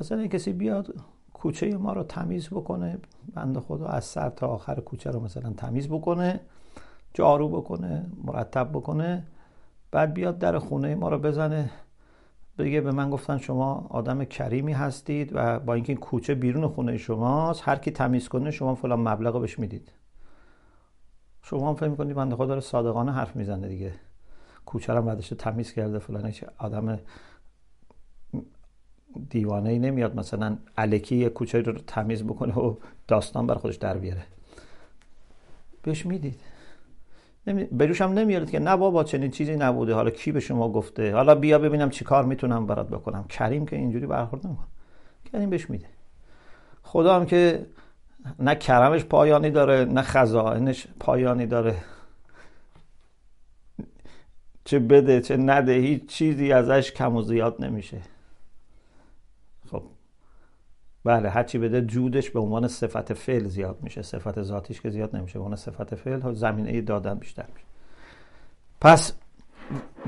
مثلا 0.00 0.26
کسی 0.26 0.52
بیاد 0.52 0.94
کوچه 1.32 1.76
ما 1.76 1.92
رو 1.92 2.02
تمیز 2.02 2.48
بکنه 2.48 2.98
بند 3.34 3.58
خدا 3.58 3.86
از 3.86 4.04
سر 4.04 4.30
تا 4.30 4.46
آخر 4.46 4.80
کوچه 4.80 5.10
رو 5.10 5.20
مثلا 5.20 5.52
تمیز 5.52 5.88
بکنه 5.88 6.40
جارو 7.14 7.48
بکنه 7.48 8.06
مرتب 8.24 8.68
بکنه 8.72 9.26
بعد 9.90 10.14
بیاد 10.14 10.38
در 10.38 10.58
خونه 10.58 10.94
ما 10.94 11.08
رو 11.08 11.18
بزنه 11.18 11.70
بگه 12.58 12.80
به 12.80 12.92
من 12.92 13.10
گفتن 13.10 13.38
شما 13.38 13.86
آدم 13.90 14.24
کریمی 14.24 14.72
هستید 14.72 15.30
و 15.34 15.60
با 15.60 15.74
اینکه 15.74 15.92
این 15.92 16.00
کوچه 16.00 16.34
بیرون 16.34 16.68
خونه 16.68 16.96
شماست 16.96 17.62
هر 17.64 17.76
کی 17.76 17.90
تمیز 17.90 18.28
کنه 18.28 18.50
شما 18.50 18.74
فلان 18.74 19.08
مبلغ 19.08 19.40
بهش 19.40 19.58
می‌دید. 19.58 19.92
شما 21.50 21.68
هم 21.68 21.74
فکر 21.74 21.88
می‌کنید 21.88 22.16
بنده 22.16 22.36
خدا 22.36 22.46
داره 22.46 22.60
صادقانه 22.60 23.12
حرف 23.12 23.36
می‌زنه 23.36 23.68
دیگه. 23.68 23.92
کوچه 24.66 24.92
رو 24.92 25.02
بعدش 25.02 25.28
تمیز 25.28 25.72
کرده 25.72 25.98
فلان 25.98 26.32
آدم 26.58 26.98
دیوانه 29.30 29.70
ای 29.70 29.78
نمیاد. 29.78 30.16
مثلا 30.16 30.56
الکی 30.76 31.16
یه 31.16 31.28
کوچه 31.28 31.60
رو 31.60 31.72
تمیز 31.72 32.24
بکنه 32.24 32.54
و 32.54 32.74
داستان 33.08 33.46
بر 33.46 33.54
خودش 33.54 33.76
در 33.76 33.98
بیاره. 33.98 34.22
بهش 35.82 36.06
می‌دید. 36.06 36.40
بروش 37.72 38.00
هم 38.00 38.12
نمیارید 38.12 38.50
که 38.50 38.58
نه 38.58 38.76
بابا 38.76 39.04
چنین 39.04 39.30
چیزی 39.30 39.56
نبوده. 39.56 39.94
حالا 39.94 40.10
کی 40.10 40.32
به 40.32 40.40
شما 40.40 40.72
گفته؟ 40.72 41.14
حالا 41.14 41.34
بیا 41.34 41.58
ببینم 41.58 41.90
چی 41.90 42.04
کار 42.04 42.24
می‌تونم 42.24 42.66
برات 42.66 42.88
بکنم. 42.88 43.24
کریم 43.24 43.66
که 43.66 43.76
اینجوری 43.76 44.06
برخورد 44.06 44.46
نمی‌کنه. 44.46 44.66
کریم 45.32 45.50
بهش 45.50 45.70
میده. 45.70 45.86
خدا 46.82 47.16
هم 47.16 47.26
که 47.26 47.66
نه 48.38 48.54
کرمش 48.54 49.04
پایانی 49.04 49.50
داره 49.50 49.84
نه 49.84 50.02
خزائنش 50.02 50.86
پایانی 51.00 51.46
داره. 51.46 51.74
چه 54.64 54.78
بده 54.78 55.20
چه 55.20 55.36
نده 55.36 55.72
هیچ 55.72 56.06
چیزی 56.06 56.52
ازش 56.52 56.92
کم 56.92 57.16
و 57.16 57.22
زیاد 57.22 57.64
نمیشه. 57.64 58.00
خب 59.70 59.82
بله 61.04 61.30
هرچی 61.30 61.58
بده 61.58 61.80
جودش 61.80 62.30
به 62.30 62.40
عنوان 62.40 62.68
صفت 62.68 63.12
فعل 63.12 63.44
زیاد 63.44 63.78
میشه. 63.82 64.02
صفت 64.02 64.42
ذاتیش 64.42 64.80
که 64.80 64.90
زیاد 64.90 65.16
نمیشه 65.16 65.38
به 65.38 65.44
عنوان 65.44 65.56
صفت 65.56 65.94
فعل 65.94 66.34
زمینه 66.34 66.80
دادن 66.80 67.14
بیشتر 67.14 67.44
میشه. 67.54 67.66
پس 68.80 69.12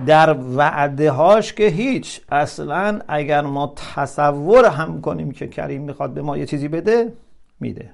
در 0.07 0.37
وعده 0.57 1.11
هاش 1.11 1.53
که 1.53 1.67
هیچ 1.67 2.21
اصلا 2.29 3.01
اگر 3.09 3.41
ما 3.41 3.75
تصور 3.95 4.65
هم 4.65 5.01
کنیم 5.01 5.31
که 5.31 5.49
کریم 5.49 5.83
می‌خواد 5.83 6.15
به 6.15 6.23
ما 6.23 6.37
یه 6.37 6.47
چیزی 6.47 6.69
بده 6.69 7.13
میده. 7.61 7.91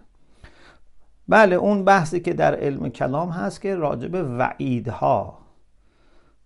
بله 1.28 1.56
اون 1.56 1.84
بحثی 1.84 2.20
که 2.20 2.32
در 2.32 2.54
علم 2.54 2.88
کلام 2.88 3.30
هست 3.30 3.60
که 3.60 3.74
راجب 3.74 4.38
وعیدها 4.38 5.38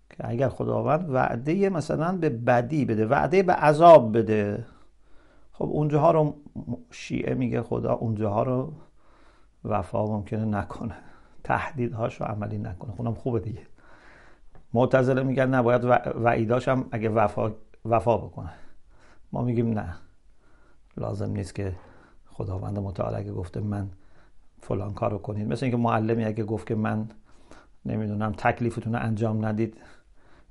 که 0.09 0.29
اگر 0.29 0.49
خداوند 0.49 1.09
وعده 1.09 1.69
مثلا 1.69 2.17
به 2.17 2.29
بدی 2.29 2.85
بده 2.85 3.05
وعده 3.05 3.43
به 3.43 3.53
عذاب 3.53 4.17
بده. 4.17 4.65
خب 5.51 5.65
اونجاها 5.65 6.11
رو 6.11 6.35
شیعه 6.91 7.33
میگه 7.33 7.61
خدا 7.61 7.93
اونجاها 7.93 8.43
رو 8.43 8.73
وفا 9.65 10.05
ممکنه 10.05 10.45
نکنه. 10.45 10.95
تهدیدهاش 11.43 12.21
رو 12.21 12.27
عملی 12.27 12.57
نکنه. 12.57 12.91
خونم 12.91 13.13
خوبه 13.13 13.39
دیگه. 13.39 13.61
معتزله 14.73 15.23
میگن 15.23 15.47
نباید 15.47 15.83
وعیداش 16.15 16.67
هم 16.67 16.85
اگه 16.91 17.09
وفا, 17.09 17.51
وفا 17.85 18.17
بکنه. 18.17 18.51
ما 19.31 19.41
میگیم 19.41 19.73
نه. 19.73 19.95
لازم 20.97 21.31
نیست 21.31 21.55
که 21.55 21.75
خداوند 22.25 22.79
متعال 22.79 23.15
اگه 23.15 23.31
گفته 23.31 23.59
من 23.59 23.89
فلان 24.61 24.93
کارو 24.93 25.17
کنید. 25.17 25.47
مثل 25.47 25.65
اینکه 25.65 25.77
معلمی 25.77 26.25
اگه 26.25 26.43
گفت 26.43 26.67
که 26.67 26.75
من 26.75 27.09
نمی‌دونم 27.85 28.31
تکلیفتون 28.31 28.95
رو 28.95 28.99
انجام 29.01 29.45
ندید 29.45 29.77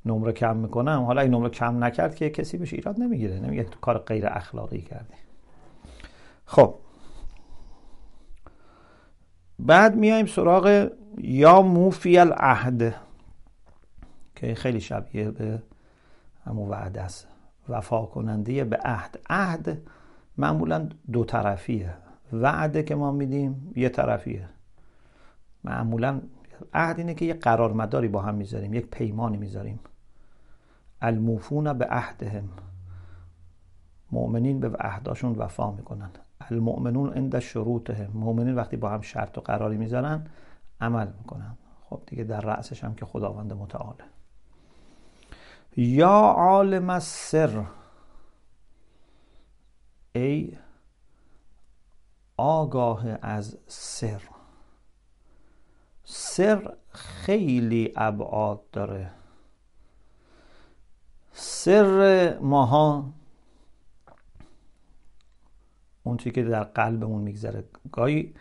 نمره 0.05 0.33
کم 0.33 0.57
می‌کنم. 0.57 1.03
حالا 1.03 1.21
این 1.21 1.35
نمره 1.35 1.49
کم 1.49 1.85
نکرد 1.85 2.15
که 2.15 2.31
کسی 2.31 2.59
بهش 2.59 2.73
ایراد 2.73 3.01
نمی‌گیره. 3.01 3.41
نمیگه 3.41 3.65
تو 3.65 3.81
کار 3.81 3.99
غیر 3.99 4.27
اخلاقی 4.27 4.83
کردی. 4.83 5.15
خب. 6.45 6.75
بعد 9.59 9.97
میایم 9.97 10.27
سراغ 10.27 10.91
یا 11.19 11.63
موفی 11.63 12.19
العهد 12.19 12.95
که 14.37 14.55
خیلی 14.55 14.81
شبیه 14.81 15.31
به 15.31 15.63
همون 16.45 16.69
وعده 16.69 17.01
است. 17.01 17.29
وفا 17.69 18.03
کننده 18.03 18.65
به 18.65 18.77
عهد. 18.77 19.19
عهد 19.31 19.83
معمولا 20.37 20.89
دو 21.13 21.25
طرفیه. 21.25 21.95
وعده 22.33 22.83
که 22.83 22.95
ما 22.95 23.13
میدیم 23.13 23.73
یه 23.77 23.89
طرفیه. 23.89 24.49
معمولا 25.65 26.21
عهد 26.75 26.99
اینه 26.99 27.15
که 27.15 27.25
یه 27.25 27.35
قرارمداری 27.35 28.09
با 28.09 28.23
هم 28.23 28.35
می‌ذاریم 28.35 28.75
یک 28.75 28.87
پیمانی 28.87 29.37
می‌ذاریم. 29.37 29.81
الموفون 31.01 31.73
به 31.73 31.87
عهدهم. 31.87 32.49
مؤمنین 34.13 34.61
به 34.61 34.69
عهداشون 34.69 35.33
وفا 35.33 35.71
می‌کنن. 35.71 36.11
المؤمنون 36.41 37.13
عند 37.13 37.39
شروطهم. 37.39 38.11
مؤمنین 38.15 38.55
وقتی 38.55 38.77
با 38.77 38.89
هم 38.89 39.01
شرط 39.01 39.39
و 39.39 39.41
قراری 39.41 39.77
می‌ذارن 39.77 40.27
عمل 40.81 41.09
می‌کنن. 41.19 41.57
خب 41.81 42.01
دیگه 42.07 42.25
در 42.25 42.41
رأسش 42.41 42.85
هم 42.85 42.95
که 42.95 43.07
خداوند 43.07 43.53
متعاله. 43.53 44.05
یا 45.77 46.11
عالم 46.19 46.99
سر 46.99 47.65
ای 50.15 50.59
آگاه 52.41 53.05
از 53.23 53.59
سر. 53.67 54.23
سر 56.05 56.77
خیلی 56.93 57.93
ابعاد 57.97 58.71
داره. 58.71 59.11
سر 61.33 62.39
ماها 62.39 63.13
اون 66.03 66.17
چیزی 66.17 66.31
که 66.31 66.43
در 66.45 66.63
قلبمون 66.65 67.23
میگذره. 67.23 67.65
گاهی 67.93 68.35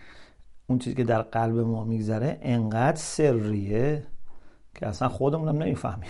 اون 0.68 0.80
چیزی 0.80 0.96
که 0.96 1.04
در 1.04 1.22
قلب 1.22 1.58
ما 1.58 1.84
میگذره 1.84 2.40
انقدر 2.42 2.96
سریه 2.98 4.08
که 4.76 4.88
اصلا 4.88 5.10
خودمونم 5.10 5.58
نمی‌فهمیم. 5.58 6.10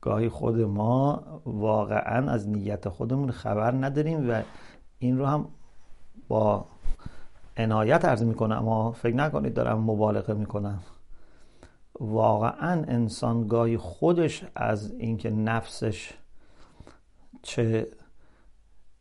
گاهی 0.00 0.28
خود 0.28 0.60
ما 0.60 1.22
واقعا 1.44 2.30
از 2.30 2.48
نیت 2.48 2.88
خودمون 2.88 3.30
خبر 3.30 3.70
نداریم 3.72 4.30
و 4.30 4.42
این 4.98 5.18
رو 5.18 5.26
هم 5.26 5.48
با 6.28 6.64
عنایت 7.56 8.04
عرض 8.04 8.22
می‌کنم 8.22 8.56
اما 8.56 8.92
فکر 8.92 9.16
نکنید 9.16 9.54
دارم 9.54 9.78
مبالغه 9.78 10.34
می‌کنم. 10.34 10.80
واقعا 12.00 12.84
انسان 12.88 13.46
گاهی 13.48 13.76
خودش 13.76 14.44
از 14.54 14.92
اینکه 14.92 15.30
نفسش 15.30 16.12
چه 17.42 17.88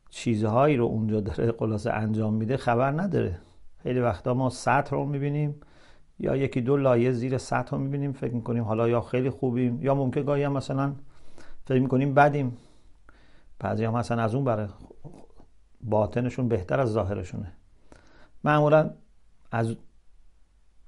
چیزهایی 0.10 0.77
رو 0.77 0.86
اونجا 0.86 1.20
داره 1.20 1.51
خلاصه 1.51 1.92
انجام 1.92 2.34
میده 2.34 2.58
خبر 2.58 2.92
نداره. 2.92 3.39
خیلی 3.84 4.00
وقتا 4.00 4.34
ما 4.34 4.50
سطح 4.50 4.92
رو 4.92 5.06
می‌بینیم 5.06 5.56
یا 6.20 6.36
یکی 6.36 6.62
دو 6.62 6.77
لایه 6.77 7.12
زیر 7.12 7.38
سطح 7.38 7.72
رو 7.72 7.77
می‌بینیم 7.77 8.12
فکر 8.12 8.34
می‌کنیم 8.34 8.63
حالا 8.63 8.89
یا 8.89 9.01
خیلی 9.01 9.30
خوبیم 9.30 9.84
یا 9.84 9.96
ممکن 9.96 10.24
گاهی 10.24 10.44
هم 10.44 10.51
مثلا 10.51 10.94
فکر 11.66 11.80
می‌کنیم 11.80 12.13
بدیم. 12.13 12.58
بعضی 13.60 13.86
هم 13.86 13.94
مثلا 13.94 14.24
از 14.24 14.36
اون 14.36 14.44
برای 14.44 14.68
باطنشون 15.81 16.48
بهتر 16.48 16.79
از 16.79 16.89
ظاهرشونه. 16.89 17.53
معمولا 18.43 18.93
از 19.51 19.75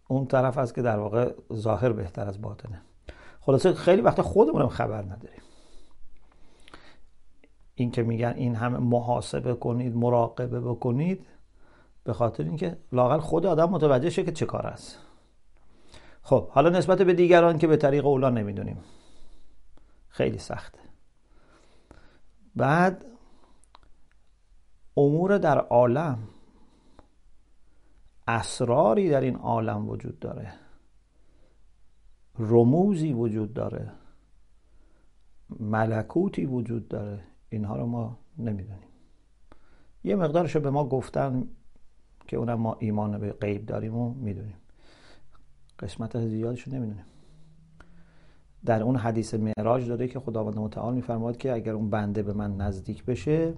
اون 0.07 0.27
طرف 0.27 0.57
است 0.57 0.75
که 0.75 0.81
در 0.81 0.99
واقع 0.99 1.33
ظاهر 1.53 1.91
بهتر 1.91 2.27
از 2.27 2.41
باطنه. 2.41 2.81
خلاصه 3.41 3.73
خیلی 3.73 4.01
وقتا 4.01 4.23
خودمونم 4.23 4.67
خبر 4.67 5.01
نداریم. 5.01 5.41
این 7.75 7.91
که 7.91 8.03
میگن 8.03 8.33
این 8.35 8.55
همه 8.55 8.77
محاسبه 8.77 9.53
کنید 9.53 9.95
مراقبه 9.95 10.59
بکنید 10.59 11.25
به 12.03 12.13
خاطر 12.13 12.43
اینکه 12.43 12.77
لاقل 12.91 13.19
خود 13.19 13.45
آدم 13.45 13.69
متوجه 13.69 14.09
شه 14.09 14.23
که 14.23 14.31
چه 14.31 14.45
کار 14.45 14.67
است 14.67 14.99
خب 16.21 16.49
حالا 16.49 16.69
نسبت 16.69 17.01
به 17.01 17.13
دیگران 17.13 17.57
که 17.57 17.67
به 17.67 17.77
طریق 17.77 18.05
اولا 18.05 18.29
نمی‌دونیم. 18.29 18.77
خیلی 20.09 20.37
سخته. 20.37 20.79
بعد 22.55 23.05
امور 24.99 25.37
در 25.37 25.57
عالم 25.57 26.19
اسراری 28.27 29.09
در 29.09 29.21
این 29.21 29.35
عالم 29.35 29.89
وجود 29.89 30.19
داره. 30.19 30.53
رموزی 32.39 33.13
وجود 33.13 33.53
داره. 33.53 33.91
ملکوتی 35.59 36.45
وجود 36.45 36.87
داره. 36.87 37.23
اینها 37.49 37.77
رو 37.77 37.85
ما 37.85 38.17
نمی‌دونیم. 38.37 38.89
یه 40.03 40.15
مقدارش 40.15 40.57
به 40.57 40.69
ما 40.69 40.87
گفتن 40.87 41.47
که 42.27 42.37
اونم 42.37 42.59
ما 42.59 42.75
ایمان 42.79 43.17
به 43.17 43.31
غیب 43.31 43.65
داریم 43.65 43.95
و 43.95 44.13
می‌دونیم. 44.13 44.57
قسمت 45.79 46.27
زیادش 46.27 46.61
رو 46.61 46.73
نمی‌دونیم. 46.73 47.05
در 48.65 48.83
اون 48.83 48.95
حدیث 48.95 49.33
معراج 49.33 49.87
داره 49.87 50.07
که 50.07 50.19
خداوند 50.19 50.57
متعال 50.57 50.93
میفرماد 50.93 51.37
که 51.37 51.53
اگر 51.53 51.73
اون 51.73 51.89
بنده 51.89 52.23
به 52.23 52.33
من 52.33 52.57
نزدیک 52.57 53.05
بشه 53.05 53.53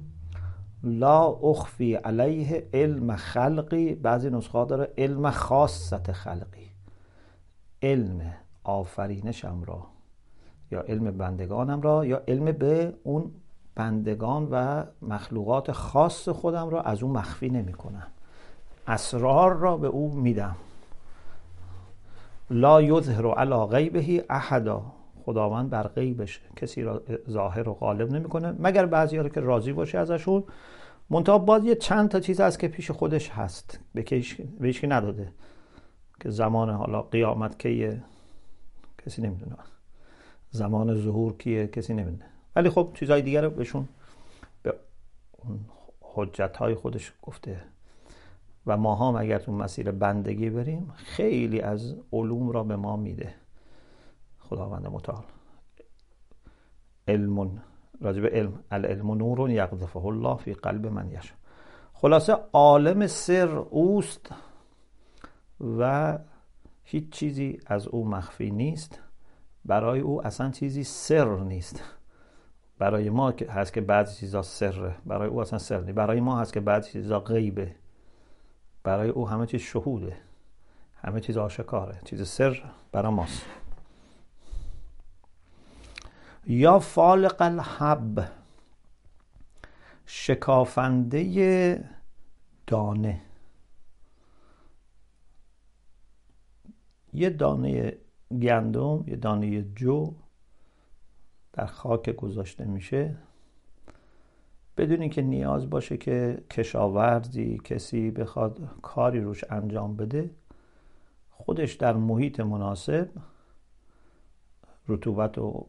لا 0.83 1.25
اخفی 1.25 1.93
علیه 1.93 2.67
علم 2.73 3.15
خلقی. 3.15 3.95
بعضی 3.95 4.29
نسخه 4.29 4.65
داره 4.65 4.93
علم 4.97 5.29
خاصت 5.29 6.11
خلقی. 6.11 6.71
علم 7.83 8.33
آفرینشم 8.63 9.63
را 9.63 9.83
یا 10.71 10.81
علم 10.81 11.17
بندگانم 11.17 11.81
را 11.81 12.05
یا 12.05 12.21
علم 12.27 12.45
به 12.45 12.93
اون 13.03 13.31
بندگان 13.75 14.47
و 14.51 14.83
مخلوقات 15.01 15.71
خاص 15.71 16.29
خودم 16.29 16.69
را 16.69 16.81
از 16.81 17.03
اون 17.03 17.17
مخفی 17.17 17.49
نمی 17.49 17.73
کنم 17.73 18.07
اسرار 18.87 19.53
را 19.53 19.77
به 19.77 19.87
او 19.87 20.15
میدم. 20.15 20.55
لا 22.49 22.81
یظهر 22.81 23.27
علی 23.27 23.65
غیبه 23.65 24.25
احدا. 24.29 24.83
خداوند 25.25 25.69
بر 25.69 25.87
غیبش 25.87 26.41
کسی 26.55 26.81
را 26.81 27.03
ظاهر 27.29 27.69
و 27.69 27.73
غالب 27.73 28.11
نمی‌کنه 28.11 28.55
مگر 28.59 28.85
بعضی 28.85 29.17
رو 29.17 29.29
که 29.29 29.39
راضی 29.39 29.73
باشه 29.73 29.97
ازشون. 29.97 30.43
منتها 31.09 31.37
باز 31.37 31.65
یه 31.65 31.75
چند 31.75 32.09
تا 32.09 32.19
چیز 32.19 32.41
هست 32.41 32.59
که 32.59 32.67
پیش 32.67 32.91
خودش 32.91 33.29
هست 33.29 33.79
به 33.93 34.03
که 34.03 34.87
نداده. 34.87 35.31
که 36.19 36.29
زمان 36.29 36.69
حالا 36.69 37.01
قیامت 37.01 37.59
کیه؟ 37.59 38.03
کسی 39.05 39.21
نمی‌دونه. 39.21 39.55
زمان 40.51 40.95
ظهور 40.95 41.37
کیه؟ 41.37 41.67
کسی 41.67 41.93
نمی‌دونه. 41.93 42.25
ولی 42.55 42.69
خب 42.69 42.91
چیزهای 42.93 43.21
دیگر 43.21 43.49
بهشون 43.49 43.87
به 44.63 44.73
اون 45.37 45.59
حجت 46.01 46.57
های 46.57 46.75
خودش 46.75 47.13
گفته. 47.21 47.63
و 48.67 48.77
ما 48.77 48.95
هم 48.95 49.15
اگر 49.15 49.39
تو 49.39 49.51
مسیر 49.51 49.91
بندگی 49.91 50.49
بریم 50.49 50.91
خیلی 50.95 51.61
از 51.61 51.95
علوم 52.13 52.49
را 52.49 52.63
به 52.63 52.75
ما 52.75 52.95
میده. 52.97 53.33
خداوند 54.51 54.87
متعال. 54.87 55.23
علم 57.07 57.61
راجب 58.01 58.25
علم. 58.25 58.63
العلم 58.71 59.11
نور 59.11 59.49
یقذفه 59.49 60.05
الله 60.05 60.37
فی 60.37 60.53
قلب 60.53 60.87
من 60.87 61.11
یشا 61.11 61.33
خلاصه 61.93 62.37
عالم 62.53 63.07
سر 63.07 63.55
اوست 63.55 64.33
و 65.77 66.17
هیچ 66.83 67.09
چیزی 67.09 67.59
از 67.65 67.87
او 67.87 68.07
مخفی 68.07 68.51
نیست. 68.51 68.99
برای 69.65 69.99
او 69.99 70.25
اصلا 70.27 70.51
چیزی 70.51 70.83
سر 70.83 71.35
نیست. 71.37 71.83
برای 72.77 73.09
ما 73.09 73.33
هست 73.49 73.73
که 73.73 73.81
بعضی 73.81 74.15
چیزا 74.15 74.41
سره. 74.41 74.95
برای 75.05 75.29
او 75.29 75.41
اصلا 75.41 75.59
سر 75.59 75.79
نیست. 75.79 75.95
برای 75.95 76.19
ما 76.19 76.39
هست 76.39 76.53
که 76.53 76.59
بعضی 76.59 76.91
چیزا 76.91 77.19
غیبه. 77.19 77.75
برای 78.83 79.09
او 79.09 79.29
همه 79.29 79.45
چیز 79.45 79.61
شهوده. 79.61 80.17
همه 80.95 81.19
چیز 81.19 81.37
آشکاره. 81.37 81.99
چیز 82.05 82.27
سر 82.27 82.63
برای 82.91 83.13
ماست. 83.13 83.45
یا 86.47 86.79
فالق 86.79 87.41
الحب 87.41 88.23
شکافنده 90.05 91.89
دانه. 92.67 93.21
یه 97.13 97.29
دانه 97.29 97.97
گندم 98.31 99.03
یه 99.07 99.15
دانه 99.15 99.61
جو 99.75 100.13
در 101.53 101.65
خاک 101.65 102.09
گذاشته 102.09 102.65
میشه. 102.65 103.15
بدون 104.77 105.01
اینکه 105.01 105.21
نیاز 105.21 105.69
باشه 105.69 105.97
که 105.97 106.43
کشاورزی 106.51 107.57
کسی 107.63 108.11
بخواد 108.11 108.69
کاری 108.81 109.21
روش 109.21 109.43
انجام 109.49 109.95
بده 109.95 110.29
خودش 111.31 111.73
در 111.73 111.93
محیط 111.93 112.39
مناسب 112.39 113.09
رطوبت 114.87 115.37
و 115.37 115.67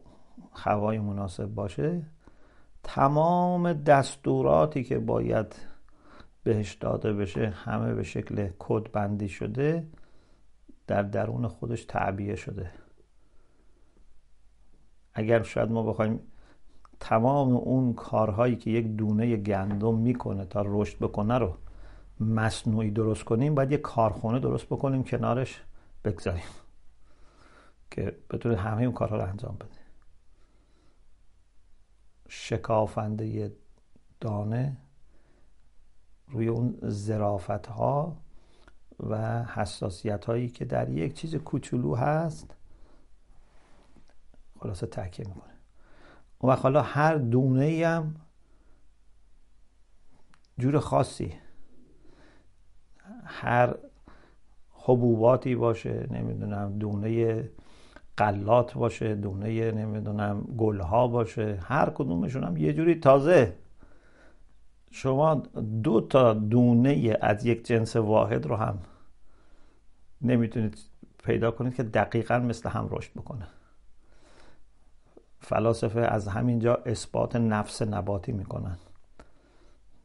هوای 0.53 0.99
مناسب 0.99 1.45
باشه 1.45 2.01
تمام 2.83 3.73
دستوراتی 3.73 4.83
که 4.83 4.99
باید 4.99 5.55
بهش 6.43 6.73
داده 6.73 7.13
بشه 7.13 7.49
همه 7.49 7.93
به 7.93 8.03
شکل 8.03 8.49
کد 8.59 8.91
بندی 8.91 9.29
شده 9.29 9.87
در 10.87 11.03
درون 11.03 11.47
خودش 11.47 11.85
تعبیه 11.85 12.35
شده. 12.35 12.71
اگر 15.13 15.43
شاید 15.43 15.71
ما 15.71 15.83
بخوایم 15.83 16.19
تمام 16.99 17.55
اون 17.55 17.93
کارهایی 17.93 18.55
که 18.55 18.69
یک 18.71 18.87
دونه 18.87 19.35
گندم 19.35 19.95
می‌کنه 19.95 20.45
تا 20.45 20.63
رشد 20.65 20.97
بکنه 20.97 21.37
رو 21.37 21.57
مصنوعی 22.19 22.91
درست 22.91 23.23
کنیم 23.23 23.55
باید 23.55 23.71
یک 23.71 23.81
کارخونه 23.81 24.39
درست 24.39 24.65
بکنیم 24.65 25.03
کنارش 25.03 25.61
بگذاریم 26.03 26.43
که 27.91 28.15
بتونه 28.29 28.55
همه 28.55 28.83
اون 28.83 28.91
کارها 28.91 29.15
رو 29.15 29.23
انجام 29.23 29.55
بده. 29.55 29.82
شکافنده 32.35 33.51
دانه 34.19 34.77
روی 36.27 36.47
اون 36.47 36.77
زرافت 36.81 37.67
ها 37.67 38.17
و 38.99 39.43
حساسیت 39.43 40.25
هایی 40.25 40.49
که 40.49 40.65
در 40.65 40.89
یک 40.89 41.13
چیز 41.13 41.35
کوچولو 41.35 41.95
هست 41.95 42.55
خلاصه 44.59 44.87
تحکیه 44.87 45.27
می‌کنه. 45.27 45.53
و 46.43 46.55
حالا 46.55 46.81
هر 46.81 47.15
دونه 47.15 47.65
ای 47.65 47.83
هم 47.83 48.15
جور 50.59 50.79
خاصی 50.79 51.33
هر 53.25 53.75
حبوباتی 54.69 55.55
باشه 55.55 56.07
نمی‌دونم 56.11 56.79
دونه 56.79 57.49
قلات 58.17 58.73
باشه 58.73 59.15
دونه 59.15 59.71
نمی‌دونم 59.71 60.41
گلها 60.57 61.07
باشه 61.07 61.59
هر 61.63 61.89
کدومشون 61.89 62.43
هم 62.43 62.57
یه 62.57 62.73
جوری 62.73 62.95
تازه. 62.95 63.55
شما 64.91 65.35
دو 65.83 66.01
تا 66.01 66.33
دونه 66.33 67.17
از 67.21 67.45
یک 67.45 67.65
جنس 67.65 67.95
واحد 67.95 68.45
رو 68.45 68.55
هم 68.55 68.79
نمی‌تونید 70.21 70.77
پیدا 71.23 71.51
کنید 71.51 71.75
که 71.75 71.83
دقیقا 71.83 72.39
مثل 72.39 72.69
هم 72.69 72.87
رشد 72.91 73.11
بکنه. 73.13 73.47
فلاسفه 75.39 75.99
از 75.99 76.27
همینجا 76.27 76.75
اثبات 76.75 77.35
نفس 77.35 77.81
نباتی 77.81 78.31
می‌کنن. 78.31 78.77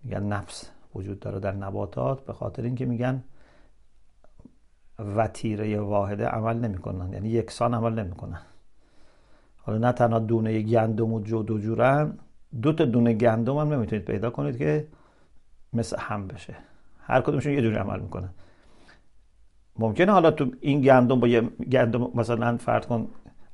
میگن 0.05 0.23
نفس 0.23 0.71
وجود 0.95 1.21
داره 1.21 1.41
در 1.41 1.53
نباتات 1.53 2.25
به 2.25 2.33
خاطر 2.33 2.63
اینکه 2.63 2.87
میگن 2.87 3.25
وتیره 4.99 5.81
واحده 5.81 6.27
عمل 6.27 6.57
نمی‌کنن. 6.57 7.13
یعنی 7.13 7.29
یکسان 7.29 7.75
عمل 7.75 7.95
نمی‌کنن. 8.05 8.41
حالا 9.57 9.79
نه 9.79 9.93
تنها 9.93 10.19
دونه 10.19 10.63
گندم 10.63 11.13
و 11.13 11.21
جو 11.21 11.43
دو 11.43 11.59
جورن 11.59 12.19
دو 12.63 12.73
تا 12.73 12.85
دونه 12.85 13.13
گندم 13.13 13.57
هم 13.57 13.73
نمی‌تونید 13.73 14.05
پیدا 14.05 14.31
کنید 14.31 14.59
که 14.59 14.87
مثل 15.73 15.97
هم 15.99 16.27
بشه. 16.27 16.55
هر 17.01 17.21
کدومشون 17.21 17.53
یه 17.53 17.63
جوری 17.63 17.77
عمل 17.77 18.01
می‌کنن. 18.01 18.31
ممکنه 19.77 20.13
حالا 20.13 20.31
تو 20.31 20.51
این 20.61 20.81
گندم 20.81 21.21
با 21.21 21.29
یه 21.29 21.41
گندم 21.41 22.11
مثلا 22.15 22.57
فرض 22.57 22.87
کن 22.87 23.09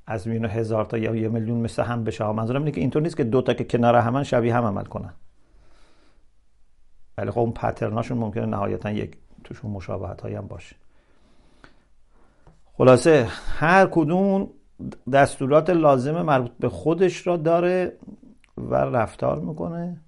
از 0.06 0.28
میون 0.28 0.44
هزار 0.44 0.84
تا 0.84 0.98
یا 0.98 1.14
یه 1.14 1.28
میلیون 1.28 1.58
مثل 1.58 1.82
هم 1.82 2.04
بشه. 2.04 2.32
منظورم 2.32 2.60
اینه 2.60 2.70
که 2.70 2.80
اینطور 2.80 3.02
نیست 3.02 3.16
که 3.16 3.24
دو 3.24 3.42
تا 3.42 3.54
که 3.54 3.64
کنار 3.64 3.96
همن 3.96 4.22
شبیه 4.22 4.54
هم 4.54 4.64
عمل 4.64 4.84
کنن. 4.84 5.12
ولی 7.18 7.30
خب 7.30 7.38
اون 7.38 7.52
پترناشون 7.52 8.18
ممکنه 8.18 8.46
نهایتا 8.46 8.90
یک 8.90 9.16
توشون 9.44 9.70
مشابهت 9.70 10.20
هایی 10.20 10.34
هم 10.34 10.46
باشه. 10.46 10.76
خلاصه 12.76 13.28
هر 13.58 13.86
کدوم 13.86 14.50
دستورات 15.12 15.70
لازم 15.70 16.22
مربوط 16.22 16.50
به 16.60 16.68
خودش 16.68 17.26
را 17.26 17.36
داره 17.36 17.98
و 18.56 18.74
رفتار 18.74 19.40
می‌کنه 19.40 20.00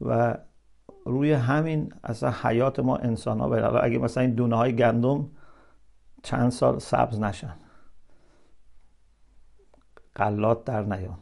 و 0.00 0.38
روی 1.04 1.32
همین 1.32 1.92
اصلا 2.04 2.34
حیات 2.42 2.80
ما 2.80 2.96
انسان 2.96 3.40
ها 3.40 3.78
اگه 3.78 3.98
مثلا 3.98 4.22
این 4.22 4.34
دونه 4.34 4.56
های 4.56 4.76
گندم 4.76 5.30
چند 6.22 6.50
سال 6.50 6.78
سبز 6.78 7.20
نشن. 7.20 7.54
قلات 10.14 10.64
در 10.64 10.82
نیان. 10.82 11.18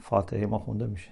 فاتحه 0.00 0.46
ما 0.46 0.58
خونده 0.58 0.86
میشه. 0.86 1.10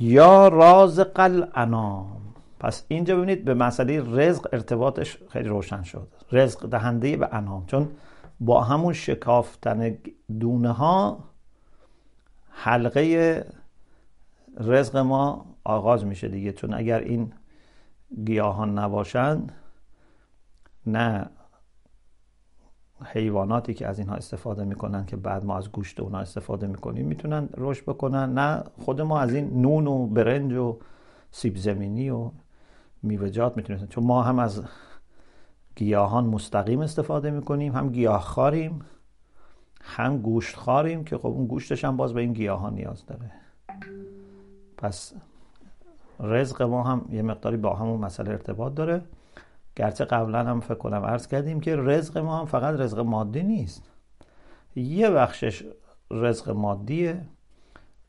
یا 0.00 0.48
راز 0.48 1.00
قل 1.00 1.46
انام 1.54 2.34
پس 2.60 2.84
اینجا 2.88 3.16
ببینید 3.16 3.44
به 3.44 3.54
مسئله 3.54 4.00
رزق 4.00 4.48
ارتباطش 4.52 5.18
خیلی 5.28 5.48
روشن 5.48 5.82
شد. 5.82 6.08
رزق 6.32 6.66
دهنده 6.66 7.16
به 7.16 7.28
انام 7.32 7.66
چون 7.66 7.88
با 8.40 8.62
همون 8.62 8.92
شکافتن 8.92 9.98
دونه 10.40 10.72
ها 10.72 11.24
حلقه 12.50 13.44
رزق 14.56 14.96
ما 14.96 15.46
آغاز 15.64 16.04
میشه 16.04 16.28
دیگه. 16.28 16.52
چون 16.52 16.74
اگر 16.74 17.00
این 17.00 17.32
گیاهان 18.24 18.78
نباشند 18.78 19.52
نه 20.86 21.30
حیواناتی 23.04 23.74
که 23.74 23.86
از 23.86 23.98
اینها 23.98 24.14
استفاده 24.14 24.64
می‌کنن 24.64 25.06
که 25.06 25.16
بعد 25.16 25.44
ما 25.44 25.58
از 25.58 25.72
گوشت 25.72 26.00
اونها 26.00 26.20
استفاده 26.20 26.66
می‌کنیم 26.66 27.06
می‌تونن 27.06 27.48
رشد 27.56 27.82
بکنن 27.82 28.32
نه 28.32 28.64
خود 28.78 29.00
ما 29.00 29.20
از 29.20 29.34
این 29.34 29.62
نون 29.62 29.86
و 29.86 30.06
برنج 30.06 30.52
و 30.52 30.78
سیب 31.30 31.56
زمینی 31.56 32.10
و 32.10 32.30
میوه‌جات 33.02 33.56
می‌تونیم. 33.56 33.86
چون 33.86 34.04
ما 34.04 34.22
هم 34.22 34.38
از 34.38 34.62
گیاهان 35.76 36.26
مستقیم 36.26 36.80
استفاده 36.80 37.30
می‌کنیم 37.30 37.72
هم 37.72 37.88
گیاه 37.92 38.20
خاریم 38.20 38.80
هم 39.80 40.18
گوشت 40.18 40.56
خاریم 40.56 41.04
که 41.04 41.18
خب 41.18 41.26
اون 41.26 41.46
گوشتش 41.46 41.84
هم 41.84 41.96
باز 41.96 42.14
به 42.14 42.20
این 42.20 42.32
گیاهان 42.32 42.74
نیاز 42.74 43.06
داره. 43.06 43.30
پس 44.76 45.12
رزق 46.20 46.62
ما 46.62 46.82
هم 46.82 47.08
یه 47.10 47.22
مقداری 47.22 47.56
با 47.56 47.74
همون 47.74 48.00
مسئله 48.00 48.30
ارتباط 48.30 48.74
داره. 48.74 49.02
گرچه 49.76 50.04
قبلا 50.04 50.44
هم 50.44 50.60
فکر 50.60 50.74
کنم 50.74 51.04
عرض 51.04 51.26
کردیم 51.26 51.60
که 51.60 51.76
رزق 51.76 52.18
ما 52.18 52.38
هم 52.38 52.46
فقط 52.46 52.80
رزق 52.80 52.98
مادی 52.98 53.42
نیست. 53.42 53.90
یه 54.76 55.10
بخشش 55.10 55.64
رزق 56.10 56.50
مادیه 56.50 57.26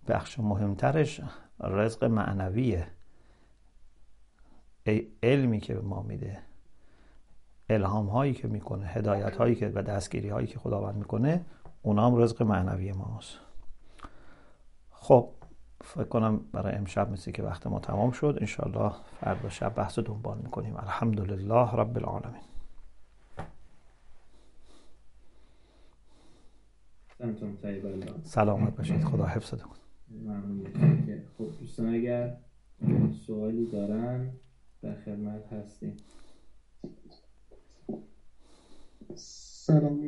بخش 0.08 0.40
مهمترش 0.40 1.22
رزق 1.60 2.04
معنویه. 2.04 2.88
علمی 5.24 5.60
که 5.60 5.74
به 5.74 5.82
ما 5.82 6.02
میده 6.02 6.40
الهام 7.70 8.08
هایی 8.08 8.34
که 8.34 8.48
می‌کنه 8.48 8.86
هدایت 8.86 9.36
هایی 9.36 9.56
که 9.56 9.72
و 9.76 9.84
دستگیری 9.84 10.30
هایی 10.30 10.48
که 10.48 10.60
خداوند 10.60 10.96
می‌کنه 10.96 11.46
اونا 11.82 12.08
هم 12.08 12.18
رزق 12.18 12.44
معنوی 12.44 12.92
ماست. 12.92 13.38
خب 14.92 15.30
فکر 15.82 16.04
کنم 16.04 16.40
برای 16.52 16.76
امشب 16.76 17.12
مثل 17.12 17.32
که 17.32 17.44
وقت 17.44 17.68
ما 17.68 17.80
تمام 17.80 18.12
شد. 18.12 18.38
انشالله 18.42 18.92
فردا 19.20 19.50
شب 19.50 19.76
بحث 19.76 20.00
دنبال 20.00 20.38
می‌کنیم. 20.38 20.76
الحمدلله 20.76 21.72
رب 21.76 21.98
العالمین. 21.98 22.42
سلامت 28.24 28.76
باشید. 28.76 29.04
خدا 29.04 29.26
حفظتون. 29.26 29.72
خب 31.38 31.48
دوستان 31.60 31.94
اگر 31.94 32.38
سوالی 33.28 33.66
دارن 33.66 34.32
در 34.82 34.96
خدمت 34.96 35.54
هستیم. 35.54 35.98
سلام 39.16 40.00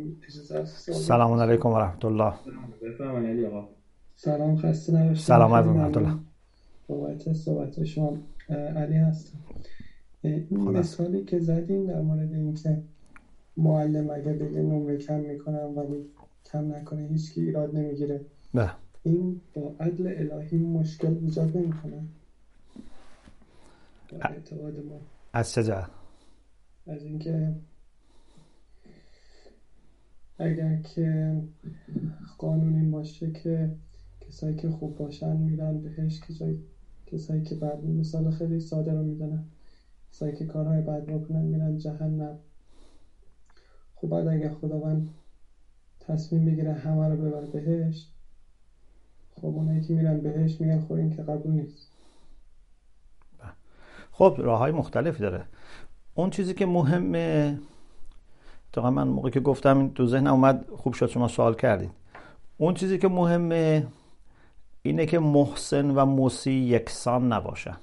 سلام 0.77 1.39
علیکم 1.39 1.69
و 1.69 1.77
رحمت 1.77 2.05
الله 2.05 2.33
سلام 4.15 4.57
خسته 4.57 4.93
نباشید. 4.93 5.25
سلام 5.25 5.53
علیکم 5.53 5.75
و 5.75 5.81
رحمت 5.81 5.97
الله 5.97 6.15
بابت 6.87 7.33
صحبت 7.33 7.83
شما 7.83 8.17
علی 8.49 8.95
هستم. 8.95 9.37
این 10.21 10.47
مثالی 10.51 11.23
که 11.23 11.39
زدیم 11.39 11.85
در 11.85 12.01
مورد 12.01 12.33
اینکه 12.33 12.81
معلم 13.57 14.09
اگه 14.09 14.33
بگه 14.33 14.61
نمره 14.61 14.97
کم 14.97 15.19
می‌کنم 15.19 15.77
ولی 15.77 16.05
کم 16.45 16.75
نکنه 16.75 17.07
هیچ 17.07 17.33
کی 17.33 17.41
ایراد 17.41 17.75
نمی‌گیره. 17.75 18.21
نه. 18.53 18.71
این 19.03 19.41
با 19.53 19.75
عدل 19.79 20.31
الهی 20.31 20.57
مشکل 20.57 21.17
ایجاد 21.21 21.57
نمی‌کنه. 21.57 22.03
اعتقاد 24.21 24.85
ما. 24.85 25.01
از 25.33 25.53
چه 25.53 25.61
از 26.87 27.03
اینکه 27.03 27.55
اگر 30.39 30.81
که 30.81 31.35
قانون 32.37 32.75
این 32.75 32.91
باشه 32.91 33.31
که 33.31 33.71
کسایی 34.21 34.55
که 34.55 34.69
خوب 34.69 34.97
باشن 34.97 35.37
میرن 35.37 35.81
بهش 35.81 36.19
کسایی 36.19 36.63
کسایی 37.05 37.43
که 37.43 37.55
بد 37.55 37.85
مثال 37.85 38.31
خیلی 38.31 38.59
ساده 38.59 38.91
رو 38.91 39.03
می‌دونن 39.03 39.43
کسایی 40.11 40.35
که 40.35 40.45
کارهای 40.45 40.81
بد 40.81 41.05
بکنن 41.05 41.41
میرن 41.41 41.77
جهنم. 41.77 42.37
خب 43.95 44.07
بعد 44.07 44.27
اگر 44.27 44.53
خداوند 44.53 45.09
تصمیم 45.99 46.45
بگیره 46.45 46.73
همه 46.73 47.07
رو 47.07 47.17
ببر 47.17 47.45
بهش 47.45 48.07
خب 49.35 49.45
اونایی 49.45 49.81
که 49.81 49.93
میرن 49.93 50.21
بهش 50.21 50.61
میگن 50.61 50.81
خب 50.81 50.91
این 50.91 51.15
که 51.15 51.23
قبول 51.23 51.51
نیست. 51.51 51.90
خب 54.21 54.35
راه 54.37 54.59
های 54.59 54.71
مختلفی 54.71 55.19
داره. 55.19 55.45
اون 56.13 56.29
چیزی 56.29 56.53
که 56.53 56.65
مهمه 56.65 57.59
تا 58.73 58.91
من 58.91 59.07
موقع 59.07 59.29
که 59.29 59.39
گفتم 59.39 59.87
تو 59.87 60.05
ذهن 60.05 60.27
اومد 60.27 60.65
خوب 60.77 60.93
شد 60.93 61.07
شما 61.07 61.27
سوال 61.27 61.55
کردید 61.55 61.91
اون 62.57 62.73
چیزی 62.73 62.97
که 62.97 63.07
مهمه 63.07 63.87
اینه 64.81 65.05
که 65.05 65.19
محسن 65.19 65.91
و 65.91 66.05
موسی 66.05 66.51
یکسان 66.51 67.33
نباشن. 67.33 67.77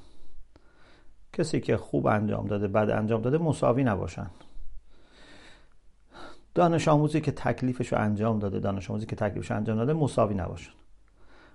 کسی 1.32 1.60
که 1.60 1.76
خوب 1.76 2.06
انجام 2.06 2.46
داده 2.46 2.68
بد 2.68 2.90
انجام 2.90 3.22
داده 3.22 3.38
مساوی 3.38 3.84
نباشن. 3.84 4.30
دانش 6.54 6.88
آموزی 6.88 7.20
که 7.20 7.32
تکلیفش 7.32 7.92
رو 7.92 7.98
انجام 7.98 8.38
داده 8.38 8.60
دانش 8.60 8.90
آموزی 8.90 9.06
که 9.06 9.16
تکلیفش 9.16 9.50
انجام 9.50 9.76
داده 9.76 9.92
مساوی 9.92 10.34
نباشن. 10.34 10.72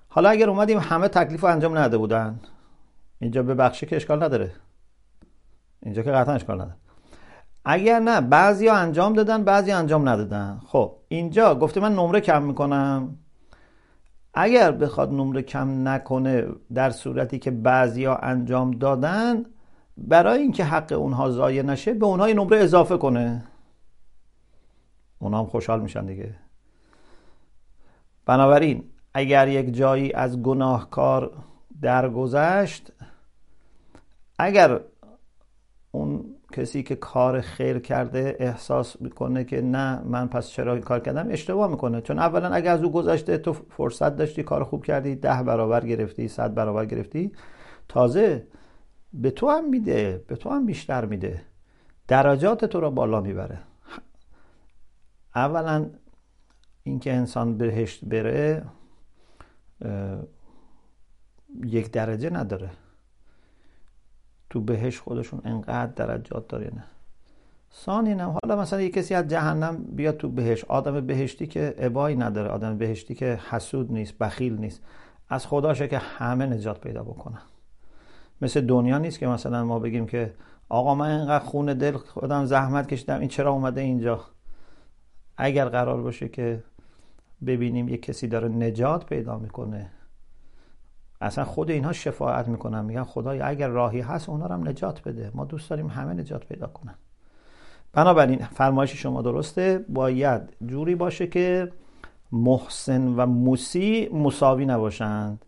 حالا 0.09 0.29
اگر 0.29 0.49
اومدیم 0.49 0.79
همه 0.79 1.07
تکلیف 1.07 1.41
رو 1.41 1.49
انجام 1.49 1.77
نداده 1.77 1.97
بودن 1.97 2.39
اینجا 3.19 3.43
به 3.43 3.55
بخشی 3.55 3.85
که 3.85 3.95
اشکال 3.95 4.23
نداره. 4.23 4.51
اینجا 5.83 6.01
که 6.03 6.11
قطعا 6.11 6.33
اشکال 6.35 6.55
نداره. 6.55 6.75
اگر 7.65 7.99
نه 7.99 8.21
بعضی 8.21 8.67
ها 8.67 8.75
انجام 8.75 9.13
دادن 9.13 9.43
بعضی 9.43 9.71
انجام 9.71 10.09
ندادن. 10.09 10.61
خب 10.67 10.95
اینجا 11.07 11.55
گفته 11.55 11.79
من 11.79 11.93
نمره 11.95 12.21
کم 12.21 12.43
می‌کنم. 12.43 13.17
اگر 14.33 14.71
بخواد 14.71 15.11
نمره 15.11 15.41
کم 15.41 15.87
نکنه 15.87 16.47
در 16.73 16.89
صورتی 16.89 17.39
که 17.39 17.51
بعضی 17.51 18.05
ها 18.05 18.15
انجام 18.15 18.71
دادن 18.71 19.45
برای 19.97 20.41
اینکه 20.41 20.63
حق 20.63 20.91
اونها 20.91 21.29
ضایع 21.31 21.61
نشه 21.61 21.93
به 21.93 22.05
اونها 22.05 22.27
نمره 22.27 22.57
اضافه 22.57 22.97
کنه. 22.97 23.43
اونها 25.19 25.39
هم 25.39 25.45
خوشحال 25.45 25.81
میشن 25.81 26.05
دیگه. 26.05 26.35
بنابراین 28.25 28.83
اگر 29.13 29.47
یک 29.47 29.73
جایی 29.75 30.13
از 30.13 30.41
گناهکار 30.41 31.31
درگذشت 31.81 32.91
اگر 34.39 34.79
اون 35.95 36.35
کسی 36.51 36.83
که 36.83 36.95
کار 36.95 37.41
خیر 37.41 37.79
کرده 37.79 38.35
احساس 38.39 39.01
می‌کنه 39.01 39.43
که 39.43 39.61
نه 39.61 40.01
من 40.01 40.27
پس 40.27 40.49
چرا 40.49 40.73
این 40.73 40.81
کار 40.81 40.99
کردم؟ 40.99 41.27
اشتباه 41.29 41.71
می‌کنه. 41.71 42.01
چون 42.01 42.19
اولا 42.19 42.49
اگر 42.49 42.73
از 42.73 42.83
او 42.83 42.91
گذشته 42.91 43.37
تو 43.37 43.53
فرصت 43.53 44.15
داشتی 44.15 44.43
کار 44.43 44.63
خوب 44.63 44.85
کردی 44.85 45.15
ده 45.15 45.43
برابر 45.43 45.85
گرفتی 45.85 46.27
صد 46.27 46.53
برابر 46.53 46.85
گرفتی 46.85 47.31
تازه 47.87 48.47
به 49.13 49.31
تو 49.31 49.49
هم 49.49 49.69
میده 49.69 50.23
به 50.27 50.35
تو 50.35 50.49
هم 50.49 50.65
بیشتر 50.65 51.05
میده. 51.05 51.41
درجات 52.07 52.65
تو 52.65 52.79
را 52.79 52.89
بالا 52.89 53.21
می‌بره. 53.21 53.59
اولا 55.35 55.89
اینکه 56.83 57.13
انسان 57.13 57.57
بهشت 57.57 58.05
بره 58.05 58.65
یک 61.65 61.91
درجه 61.91 62.29
نداره. 62.29 62.69
تو 64.53 64.61
بهش 64.61 64.99
خودشون 64.99 65.41
انقدر 65.45 65.91
درجات 66.05 66.47
داره 66.47 66.71
نه. 66.75 66.83
نه 68.13 68.23
حالا 68.23 68.61
مثلا 68.61 68.81
یه 68.81 68.89
کسی 68.89 69.13
از 69.13 69.27
جهنم 69.27 69.77
بیاد 69.77 70.17
تو 70.17 70.29
بهش 70.29 70.65
آدم 70.65 71.05
بهشتی 71.07 71.47
که 71.47 71.75
عبایی 71.77 72.15
نداره 72.15 72.49
آدم 72.49 72.77
بهشتی 72.77 73.15
که 73.15 73.39
حسود 73.49 73.91
نیست 73.91 74.17
بخیل 74.17 74.57
نیست 74.57 74.81
از 75.29 75.47
خداشه 75.47 75.87
که 75.87 75.97
همه 75.97 76.45
نجات 76.45 76.81
پیدا 76.81 77.03
بکنن. 77.03 77.41
مثل 78.41 78.61
دنیا 78.61 78.97
نیست 78.97 79.19
که 79.19 79.27
مثلا 79.27 79.65
ما 79.65 79.79
بگیم 79.79 80.05
که 80.05 80.33
آقا 80.69 80.95
من 80.95 81.19
اینقدر 81.19 81.45
خون 81.45 81.73
دل 81.73 81.97
خودم 81.97 82.45
زحمت 82.45 82.87
کشیدم 82.87 83.19
این 83.19 83.29
چرا 83.29 83.51
اومده 83.51 83.81
اینجا؟ 83.81 84.19
اگر 85.37 85.65
قرار 85.65 86.01
باشه 86.01 86.29
که 86.29 86.63
ببینیم 87.45 87.89
یه 87.89 87.97
کسی 87.97 88.27
داره 88.27 88.47
نجات 88.47 89.05
پیدا 89.05 89.37
می‌کنه 89.37 89.89
اصلا 91.23 91.43
خود 91.43 91.71
اینها 91.71 91.93
شفاعت 91.93 92.47
می‌کنن. 92.47 92.85
میگن 92.85 93.03
خدای 93.03 93.41
اگر 93.41 93.67
راهی 93.67 94.01
هست 94.01 94.29
اونا 94.29 94.45
رو 94.45 94.53
هم 94.53 94.67
نجات 94.67 95.03
بده. 95.03 95.31
ما 95.33 95.45
دوست 95.45 95.69
داریم 95.69 95.87
همه 95.87 96.13
نجات 96.13 96.45
پیدا 96.45 96.67
کنن. 96.67 96.95
بنابراین 97.93 98.39
فرمایش 98.39 98.93
شما 98.93 99.21
درسته. 99.21 99.85
باید 99.89 100.41
جوری 100.65 100.95
باشه 100.95 101.27
که 101.27 101.71
محسن 102.31 103.07
و 103.07 103.25
موسی 103.25 104.09
مساوی 104.13 104.65
نباشند. 104.65 105.45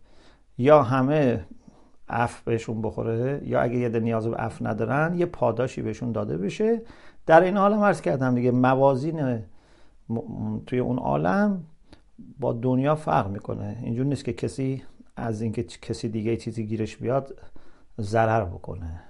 یا 0.58 0.82
همه 0.82 1.44
اف 2.08 2.40
بهشون 2.42 2.82
بخوره 2.82 3.42
یا 3.44 3.60
اگه 3.60 3.76
یه 3.76 3.88
نیاز 3.88 4.26
به 4.26 4.44
اف 4.44 4.62
ندارن 4.62 5.14
یه 5.14 5.26
پاداشی 5.26 5.82
بهشون 5.82 6.12
داده 6.12 6.36
بشه. 6.36 6.82
در 7.26 7.40
این 7.40 7.56
حال 7.56 7.76
مرز 7.76 8.00
کردم 8.00 8.34
دیگه 8.34 8.50
موازین 8.50 9.42
توی 10.66 10.78
اون 10.78 10.98
عالم 10.98 11.64
با 12.38 12.52
دنیا 12.52 12.94
فرق 12.94 13.30
می‌کنه. 13.30 13.76
اینجور 13.82 14.06
نیست 14.06 14.24
که 14.24 14.32
کسی 14.32 14.82
از 15.16 15.42
اینکه 15.42 15.62
کسی 15.62 16.08
دیگه 16.08 16.36
چیزی 16.36 16.66
گیرش 16.66 16.96
بیاد 16.96 17.34
ضرر 18.00 18.44
بکنه. 18.44 19.02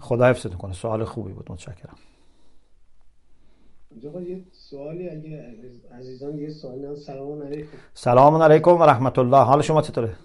خدا 0.00 0.26
حفظتون 0.26 0.56
کنه 0.56 0.72
سوال 0.72 1.04
خوبی 1.04 1.32
بود. 1.32 1.52
متشکرم. 1.52 1.96
آقا 4.08 4.20
یه 4.20 4.44
سوالی 4.52 5.08
اگه 5.08 5.54
عزیزان 5.92 6.38
یه 6.38 6.50
سوالی 6.50 6.96
سلام 6.96 7.42
علیکم. 7.42 7.68
سلام 7.94 8.42
علیکم 8.42 8.70
و 8.70 8.82
رحمت 8.82 9.18
الله 9.18 9.44
حال 9.44 9.62
شما 9.62 9.82
چطوره؟ 9.82 10.16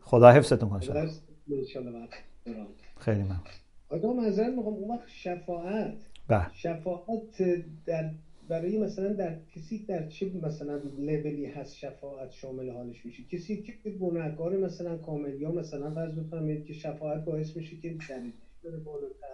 خدا 0.00 0.32
حفظتون 0.32 0.68
کنه 0.68 1.10
خیلی 2.98 3.22
ممنون. 3.22 3.40
آقا 3.88 4.12
معذرت 4.12 4.54
می‌خوام 4.54 4.74
اون 4.74 4.90
وقت 4.90 5.08
شفاعت 5.08 5.94
بله. 6.28 6.46
شفاعت 6.52 7.42
در 7.86 8.10
برای 8.48 8.78
مثلا 8.78 9.12
در 9.12 9.36
کسی 9.54 9.78
در 9.78 10.08
چه 10.08 10.30
مثلا 10.42 10.80
لولی 10.98 11.46
هست 11.46 11.76
شفاعت 11.76 12.32
شامل 12.32 12.70
حالش 12.70 13.06
میشه؟ 13.06 13.22
کسی 13.22 13.62
که 13.62 13.90
گناهکار 13.90 14.56
مثلا 14.56 14.96
کامل 14.96 15.40
یا 15.40 15.52
مثلا 15.52 15.90
فرض 15.90 16.12
بفرمایید 16.12 16.64
که 16.64 16.72
شفاعت 16.72 17.24
باعث 17.24 17.56
میشه 17.56 17.76
که 17.76 17.90
درجهش 17.90 18.32
بره 18.64 18.76
بالاتر. 18.76 19.26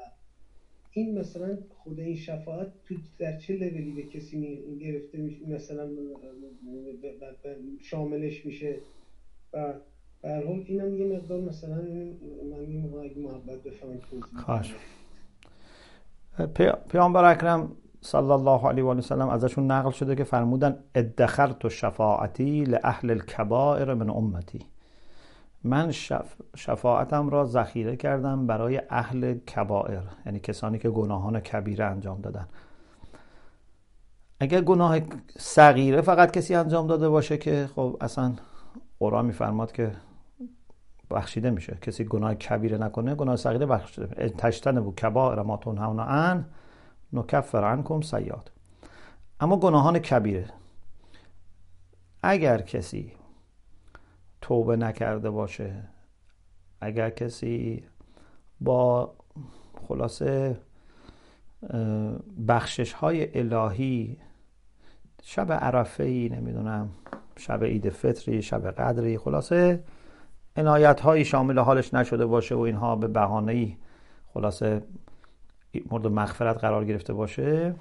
این 0.91 1.19
مثلا 1.19 1.59
خود 1.79 2.01
این 2.01 2.17
شفاعت 2.17 2.73
تو 2.85 2.95
در 3.19 3.39
چه 3.39 3.57
لولی 3.57 3.91
به 3.91 4.03
کسی 4.03 4.59
گرفته 4.81 5.19
میشه؟ 5.19 5.49
مثلا 5.49 5.91
شاملش 7.81 8.47
میشه. 8.47 8.77
و 9.53 9.75
به 10.23 10.35
حال 10.35 10.65
اینم 10.67 10.97
یه 10.97 11.07
مقدار 11.07 11.41
مثلا 11.41 11.75
من 11.75 12.99
اگه 13.05 13.19
محبت 13.19 13.63
بفهمید 13.63 14.01
توضیح 14.01 14.75
پیامبر 16.91 17.25
اکرم 17.25 17.77
صلی 18.05 18.31
الله 18.31 18.69
علیه 18.69 18.85
و 18.85 19.01
سلم 19.01 19.29
ازشون 19.29 19.71
نقل 19.71 19.91
شده 19.91 20.17
که 20.17 20.25
فرمودن 20.25 20.79
ادخرت 20.95 21.69
شفاعتی 21.69 22.65
لاهل 22.65 23.11
الكبائر 23.11 23.95
من 23.95 24.11
امتی. 24.11 24.67
من 25.65 25.91
شف... 25.91 26.35
شفاعتم 26.57 27.29
را 27.29 27.45
ذخیره 27.45 27.97
کردم 27.97 28.47
برای 28.47 28.83
اهل 28.91 29.35
کبائر 29.35 30.03
یعنی 30.27 30.41
کسانی 30.41 30.79
که 30.79 30.91
گناهان 30.91 31.41
کبیره 31.41 31.85
انجام 31.85 32.21
دادن. 32.21 32.49
اگر 34.41 34.61
گناه 34.61 34.99
صغیره 35.39 36.01
فقط 36.01 36.31
کسی 36.31 36.55
انجام 36.55 36.87
داده 36.87 37.09
باشه 37.09 37.39
که 37.39 37.69
خب 37.75 37.97
اصلا 38.01 38.33
قرآن 38.99 39.27
میفرماد 39.27 39.73
که 39.73 39.93
بخشیده 41.11 41.51
میشه. 41.51 41.79
کسی 41.83 42.05
گناه 42.05 42.35
کبیره 42.35 42.79
نکنه 42.79 43.15
گناه 43.15 43.37
صغیره 43.37 43.67
بخشیده 43.67 44.29
تشتن 44.29 44.81
بود 44.81 44.95
کبائر 44.95 45.43
ما 45.43 45.57
تنهون 45.57 46.01
عن 46.01 46.45
نکفر 47.13 47.65
عنکم 47.65 48.01
سیاد. 48.01 48.53
اما 49.41 49.57
گناهان 49.57 49.99
کبیره 49.99 50.47
اگر 52.23 52.61
کسی 52.61 53.13
توبه 54.41 54.77
نکرده 54.77 55.31
باشه 55.31 55.89
اگر 56.81 57.11
کسی 57.11 57.85
با 58.61 59.15
خلاصه 59.89 60.61
بخشش 62.49 62.93
های 62.93 63.39
الهی 63.39 64.19
شب 65.23 65.53
عرفه 65.53 66.05
ای 66.05 66.29
نمی‌دونم 66.29 66.91
شب 67.37 67.65
عید 67.65 67.89
فطری 67.89 68.43
شب 68.43 68.71
قدری 68.71 69.19
خلاصه 69.19 69.85
عنایت 70.57 71.01
هایی 71.01 71.25
شامل 71.25 71.59
حالش 71.59 71.95
نشده 71.95 72.27
باشه 72.27 72.55
و 72.55 72.61
اینها 72.61 72.97
به 72.97 73.09
بهانه 73.09 73.53
ای 73.53 73.77
خلاصه 74.35 74.83
مورد 75.91 76.07
مغفرت 76.07 76.59
قرار 76.59 76.85
گرفته 76.85 77.13
باشه 77.13 77.75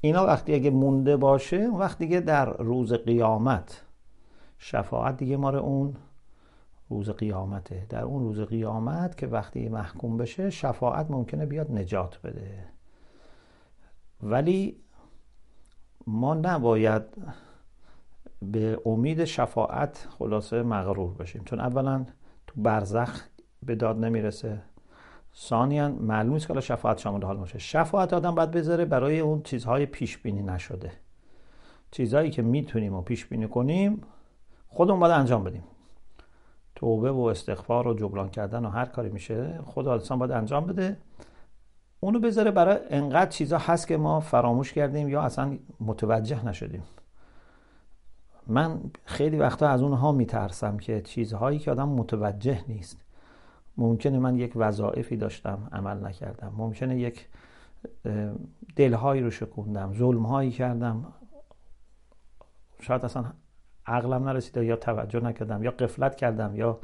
اینا 0.00 0.26
وقتی 0.26 0.54
اگه 0.54 0.70
مونده 0.70 1.16
باشه 1.16 1.56
اون 1.56 1.80
وقت 1.80 1.98
دیگه 1.98 2.20
در 2.20 2.56
روز 2.56 2.92
قیامت 2.92 3.84
شفاعت 4.58 5.16
دیگه 5.16 5.36
مار 5.36 5.56
اون 5.56 5.96
روز 6.88 7.10
قیامته. 7.10 7.86
در 7.88 8.02
اون 8.02 8.22
روز 8.22 8.40
قیامت 8.40 9.16
که 9.16 9.26
وقتی 9.26 9.68
محکوم 9.68 10.16
بشه 10.16 10.50
شفاعت 10.50 11.10
ممکنه 11.10 11.46
بیاد 11.46 11.72
نجات 11.72 12.20
بده. 12.24 12.64
ولی 14.22 14.80
ما 16.06 16.34
نباید 16.34 17.02
به 18.42 18.80
امید 18.86 19.24
شفاعت 19.24 20.08
خلاصه 20.18 20.62
مغرور 20.62 21.14
بشیم. 21.14 21.44
چون 21.44 21.60
اولا 21.60 22.06
تو 22.46 22.62
برزخ 22.62 23.28
به 23.62 23.74
داد 23.74 23.98
نمی‌رسه. 24.04 24.62
ثانیا 25.36 25.88
معلوم 25.88 26.32
نیست 26.32 26.48
که 26.48 26.60
شفاعت 26.60 26.98
شامل 26.98 27.22
حال 27.22 27.36
باشه. 27.36 27.58
شفاعت 27.58 28.12
آدم 28.12 28.34
باید 28.34 28.50
بذاره 28.50 28.84
برای 28.84 29.20
اون 29.20 29.42
چیزهای 29.42 29.86
پیش 29.86 30.18
بینی 30.18 30.42
نشده. 30.42 30.92
چیزهایی 31.90 32.30
که 32.30 32.42
می‌تونیم 32.42 32.94
و 32.94 33.02
پیش 33.02 33.26
بینی 33.26 33.48
کنیم 33.48 34.02
خودمون 34.68 35.00
باید 35.00 35.12
انجام 35.12 35.44
بدیم. 35.44 35.64
توبه 36.74 37.10
و 37.10 37.20
استغفار 37.20 37.88
و 37.88 37.94
جبران 37.94 38.28
کردن 38.28 38.64
و 38.64 38.68
هر 38.68 38.84
کاری 38.84 39.08
میشه 39.08 39.60
خود 39.66 39.88
انسان 39.88 40.18
باید 40.18 40.30
انجام 40.30 40.66
بده. 40.66 40.96
اونو 42.00 42.20
بذاره 42.20 42.50
برای 42.50 42.78
انقدر 42.90 43.30
چیزا 43.30 43.58
هست 43.58 43.88
که 43.88 43.96
ما 43.96 44.20
فراموش 44.20 44.72
کردیم 44.72 45.08
یا 45.08 45.22
اصلا 45.22 45.58
متوجه 45.80 46.46
نشدیم. 46.46 46.82
من 48.46 48.80
خیلی 49.04 49.38
وقتا 49.38 49.68
از 49.68 49.82
اونها 49.82 50.12
میترسم 50.12 50.76
که 50.76 51.00
چیزهایی 51.00 51.58
که 51.58 51.70
آدم 51.70 51.88
متوجه 51.88 52.64
نیست. 52.68 53.00
ممکنه 53.78 54.18
من 54.18 54.36
یک 54.36 54.52
وظایفی 54.56 55.16
داشتم 55.16 55.68
عمل 55.72 56.06
نکردم. 56.06 56.54
ممکنه 56.56 56.98
یک 56.98 57.26
دلهایی 58.76 59.22
رو 59.22 59.30
شکوندم 59.30 59.94
ظلمهایی 59.98 60.50
کردم. 60.50 61.06
شاید 62.80 63.04
اصلا 63.04 63.24
عقلم 63.86 64.28
نرسیده 64.28 64.64
یا 64.64 64.76
توجه 64.76 65.20
نکردم 65.20 65.62
یا 65.62 65.70
قفلت 65.70 66.16
کردم 66.16 66.56
یا 66.56 66.78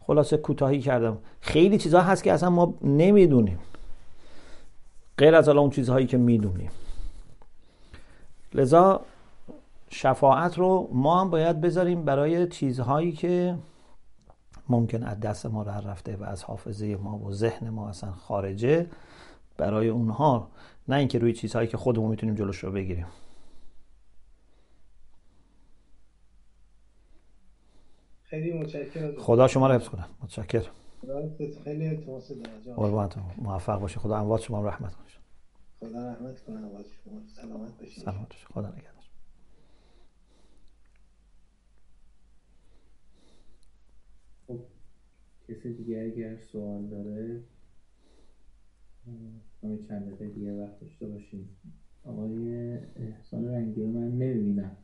خلاصه 0.00 0.36
کوتاهی 0.36 0.80
کردم. 0.80 1.18
خیلی 1.40 1.78
چیزها 1.78 2.00
هست 2.00 2.24
که 2.24 2.32
اصلا 2.32 2.50
ما 2.50 2.74
نمی‌دونیم. 2.82 3.58
غیر 5.18 5.34
از 5.34 5.48
اون 5.48 5.70
چیزهایی 5.70 6.06
که 6.06 6.16
می‌دونیم. 6.16 6.70
لذا 8.54 9.00
شفاعت 9.90 10.58
رو 10.58 10.88
ما 10.92 11.20
هم 11.20 11.30
باید 11.30 11.60
بذاریم 11.60 12.04
برای 12.04 12.46
چیزهایی 12.46 13.12
که 13.12 13.54
ممکن 14.68 15.02
از 15.02 15.20
دست 15.20 15.46
ما 15.46 15.62
راه 15.62 15.80
رفته 15.80 16.16
و 16.16 16.24
از 16.24 16.44
حافظه 16.44 16.96
ما 16.96 17.18
و 17.18 17.32
ذهن 17.32 17.70
ما 17.70 17.88
اصلا 17.88 18.12
خارجه. 18.12 18.86
برای 19.56 19.88
اونها 19.88 20.50
نه 20.88 20.96
اینکه 20.96 21.18
روی 21.18 21.32
چیزهایی 21.32 21.68
که 21.68 21.76
خودمون 21.76 22.10
می‌تونیم 22.10 22.34
جلوش 22.34 22.64
رو 22.64 22.72
بگیریم. 22.72 23.06
خیلی 28.22 28.52
متشکرم. 28.52 29.14
خدا 29.18 29.48
شما 29.48 29.66
رو 29.66 29.74
حفظ 29.74 29.88
کنه. 29.88 30.04
متشکرم. 30.22 30.72
خیلی 31.64 31.88
التماس 31.88 32.32
قربانتون 32.76 33.22
موفق 33.38 33.80
باشه 33.80 34.00
خدا 34.00 34.18
اموات 34.18 34.42
شما 34.42 34.68
رحمت 34.68 34.94
کنه. 34.94 35.06
خدا 35.80 36.08
رحمت 36.12 36.40
کنه. 36.40 36.56
اموات 36.56 36.86
شما 37.04 37.20
سلامت 37.36 37.78
باشید 37.78 38.04
سلامت 38.04 38.28
باشه 38.28 38.46
خدا 38.46 38.68
نگهدار. 38.68 38.95
خب 44.46 44.60
کسی 45.48 45.72
دیگه 45.72 46.12
اگر 46.12 46.36
سوال 46.36 46.86
داره 46.86 47.44
همین 49.62 49.78
چند 49.88 50.06
دقیقه 50.06 50.28
دیگه 50.28 50.54
وقت 50.54 50.80
داشته 50.80 51.06
باشیم. 51.06 51.56
آقای 52.04 52.74
احسان 52.96 53.48
رنگی 53.48 53.80
رو 53.80 53.90
من 53.90 54.18
نمی‌بینم 54.18 54.76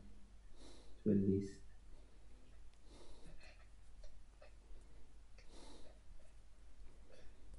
تو 1.03 1.13
لیست. 1.13 1.63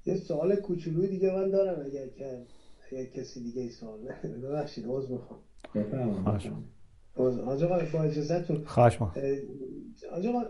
یه 0.07 0.15
سوال 0.15 0.57
کوچولو 0.57 1.07
دیگه 1.07 1.33
من 1.33 1.51
دارم 1.51 1.87
اگر 1.87 2.09
که 2.09 2.47
اگر 2.93 3.05
کسی 3.05 3.43
دیگه 3.43 3.63
ای 3.63 3.71
سوال 3.71 4.01
نه 4.05 4.39
ببخشید 4.39 4.85
عذر 4.89 5.13
می‌خوام. 5.13 5.41
بفرمایید. 5.75 6.74
آقا 7.17 7.79
با 7.93 8.03
اجازتون 8.03 8.65
خواهش 8.65 9.01
ما 9.01 9.13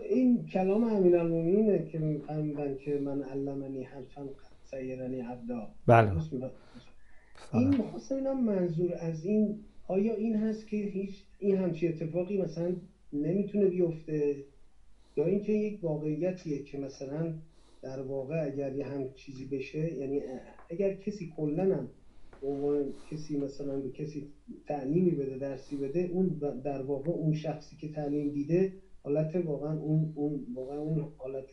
این 0.09 0.45
کلام 0.45 0.83
امین 0.83 1.15
المومنینه 1.15 1.85
که 1.85 1.99
میفهمیدن 1.99 2.77
که 2.77 2.99
من 2.99 3.23
علمنی 3.23 3.83
حرفا 3.83 4.29
سیرنی 4.63 5.21
عبدا 5.21 5.67
بله. 5.87 6.11
می‌فهم؟ 6.11 6.51
این 7.53 7.67
می‌خواستم 7.67 8.15
اینم 8.15 8.43
منظور 8.43 8.93
از 8.99 9.25
این 9.25 9.59
آیا 9.87 10.15
این 10.15 10.35
هست 10.35 10.67
که 10.67 10.77
هیچ 10.77 11.23
این 11.39 11.57
همچی 11.57 11.87
اتفاقی 11.87 12.37
مثلا 12.41 12.75
نمی‌تونه 13.13 13.65
بیفته؟ 13.65 14.35
یا 15.17 15.25
اینکه 15.25 15.51
یک 15.51 15.83
واقعیتیه 15.83 16.63
که 16.63 16.77
مثلا 16.77 17.33
در 17.81 18.01
واقع 18.01 18.43
اگر 18.45 18.75
یه 18.75 18.85
هم 18.85 19.13
چیزی 19.13 19.45
بشه 19.45 19.93
یعنی 19.93 20.21
اگر 20.69 20.93
کسی 20.93 21.33
کلا 21.37 21.63
هم 21.63 21.89
به 22.45 22.51
عنوان 22.51 22.93
کسی 23.11 23.37
مثلا 23.37 23.79
به 23.79 23.89
کسی 23.89 24.27
تعلیمی 24.67 25.11
بده 25.11 25.37
درسی 25.37 25.77
بده 25.77 25.99
اون 25.99 26.27
در 26.63 26.81
واقع 26.81 27.11
اون 27.11 27.33
شخصی 27.33 27.75
که 27.75 27.91
تعلیم 27.91 28.29
دیده 28.29 28.73
حالت 29.03 29.35
واقعا 29.35 29.79
اون 29.79 30.13
اون 30.15 30.45
واقعا 30.55 30.79
اون 30.79 31.11
حالت 31.17 31.49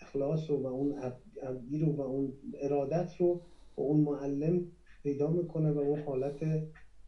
اخلاص 0.00 0.50
رو 0.50 0.62
و 0.62 0.66
اون 0.66 0.92
عب- 0.92 1.46
عبدی 1.48 1.78
رو 1.78 1.92
و 1.92 2.00
اون 2.00 2.32
ارادت 2.62 3.16
رو 3.18 3.40
با 3.76 3.82
اون 3.84 4.00
معلم 4.00 4.66
پیدا 5.02 5.30
می‌کنه 5.30 5.70
و 5.72 5.78
اون 5.78 6.00
حالت 6.00 6.40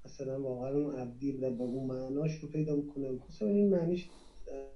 مثلا 0.05 0.43
واقعا 0.43 0.71
اون 0.71 0.95
عبدی 0.95 1.33
و 1.33 1.51
با 1.51 1.65
اون 1.65 1.87
معناش 1.87 2.39
رو 2.39 2.49
پیدا 2.49 2.77
می‌کنه. 2.77 3.11
مثلا 3.29 3.49
این 3.49 3.71
معنیش 3.71 4.11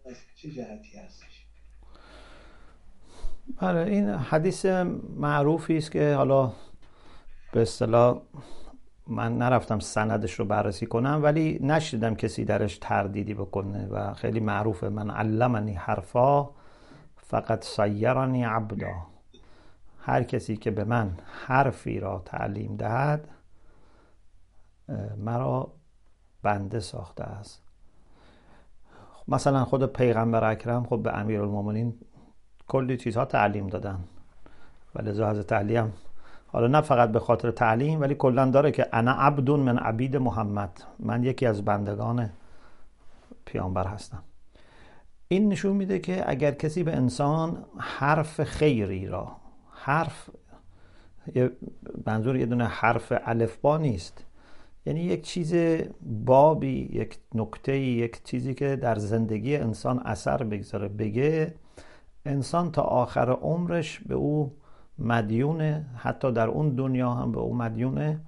از 0.04 0.16
چه 0.37 0.50
جهتی 0.50 0.98
هستش؟ 0.98 1.46
بله 3.61 3.80
این 3.92 4.04
حدیث 4.09 4.66
معروفی 5.16 5.76
است 5.76 5.92
که 5.92 6.14
حالا 6.14 6.52
به 7.52 7.62
اصطلاح 7.62 8.20
من 9.06 9.38
نرفتم 9.38 9.78
سندش 9.78 10.35
رو 10.35 10.44
بررسی 10.44 10.87
کنم 10.87 11.20
ولی 11.22 11.59
نشیدم 11.62 12.14
کسی 12.14 12.44
درش 12.44 12.78
تردیدی 12.78 13.35
بکنه 13.35 13.87
و 13.87 14.14
خیلی 14.14 14.40
معروفه 14.40 14.88
من 14.88 15.11
علمنی 15.11 15.74
حرفا 15.74 16.50
فقط 17.16 17.64
سیرنی 17.64 18.44
عبدا. 18.44 18.92
هر 20.00 20.22
کسی 20.22 20.56
که 20.56 20.70
به 20.70 20.85
من 20.85 21.16
حرفی 21.46 22.00
را 22.00 22.22
تعلیم 22.24 22.76
دهد 22.76 23.28
مرا 25.16 25.72
بنده 26.42 26.80
ساخته 26.80 27.24
است. 27.24 27.62
مثلا 29.28 29.64
خود 29.64 29.92
پیغمبر 29.92 30.50
اکرم 30.50 30.85
خب 30.85 31.02
به 31.02 31.18
امیرالمومنین 31.18 31.94
کلی 32.68 32.96
چیزها 32.96 33.24
تعلیم 33.24 33.66
دادن 33.66 34.04
و 34.94 35.02
لذا 35.02 35.30
حضرت 35.30 35.52
علی 35.52 35.76
هم 35.76 35.92
حالا 36.57 36.66
نه 36.66 36.81
فقط 36.81 37.12
به 37.12 37.21
خاطر 37.21 37.51
تعلیم 37.51 38.01
ولی 38.01 38.14
کلا 38.14 38.51
داره 38.51 38.71
که 38.71 38.87
انا 38.92 39.12
عبد 39.12 39.51
من 39.51 39.79
عبید 39.79 40.16
محمد. 40.16 40.83
من 40.99 41.25
یکی 41.25 41.47
از 41.47 41.64
بندگان 41.64 42.31
پیامبر 43.45 43.87
هستم. 43.87 44.23
این 45.29 45.49
نشون 45.49 45.77
میده 45.77 45.99
که 45.99 46.31
اگر 46.31 46.51
کسی 46.51 46.83
به 46.83 46.97
انسان 46.97 47.64
حرف 47.79 48.42
خیری 48.42 49.07
را 49.07 49.37
حرف 49.71 50.31
منظور 52.07 52.37
یه 52.37 52.47
دونه 52.47 52.64
حرف 52.64 53.12
الفبا 53.25 53.79
نیست. 53.79 54.25
یعنی 54.87 55.01
یک 55.01 55.23
چیز 55.23 55.55
بابی 56.25 56.88
یک 56.92 57.19
نکته 57.35 57.79
یک 57.79 58.25
چیزی 58.25 58.55
که 58.55 58.77
در 58.77 58.95
زندگی 58.99 59.57
انسان 59.57 59.99
اثر 59.99 60.42
بگذاره. 60.42 60.88
بگه 60.88 61.55
انسان 62.27 62.73
تا 62.73 62.83
آخر 62.83 63.31
عمرش 63.31 64.01
به 64.01 64.14
او 64.14 64.53
مدیونه 64.98 65.87
حتی 65.96 66.32
در 66.32 66.48
اون 66.48 66.74
دنیا 66.74 67.11
هم 67.11 67.32
به 67.32 67.38
او 67.38 67.54
مدیونه 67.54 68.20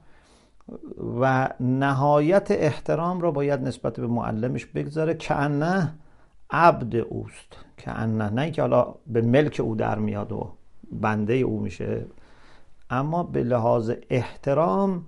و 1.21 1.49
نهایت 1.61 2.51
احترام 2.51 3.21
را 3.21 3.31
باید 3.31 3.61
نسبت 3.61 4.01
به 4.01 4.07
معلمش 4.07 4.67
بگذاره 4.67 5.15
که 5.15 5.35
انه 5.35 5.95
عبد 6.51 6.97
اوست. 6.97 7.57
که 7.77 7.91
انه 7.91 8.31
نه 8.31 8.51
که 8.51 8.63
حالا 8.63 8.95
به 9.07 9.23
ملک 9.23 9.61
او 9.65 9.75
در 9.75 9.99
میاد 9.99 10.33
و 10.33 10.53
بنده 10.93 11.35
او 11.35 11.61
میشه 11.61 12.07
اما 12.91 13.23
به 13.23 13.43
لحاظ 13.43 13.93
احترام 14.11 15.07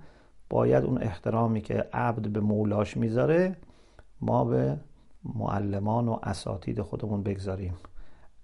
باید 0.49 0.83
اون 0.83 1.01
احترامی 1.01 1.61
که 1.61 1.85
عبد 1.93 2.27
به 2.27 2.39
مولاش 2.39 2.97
می‌ذاره 2.97 3.55
ما 4.21 4.45
به 4.45 4.77
معلمان 5.23 6.07
و 6.07 6.19
اساتید 6.23 6.81
خودمون 6.81 7.23
بگذاریم. 7.23 7.73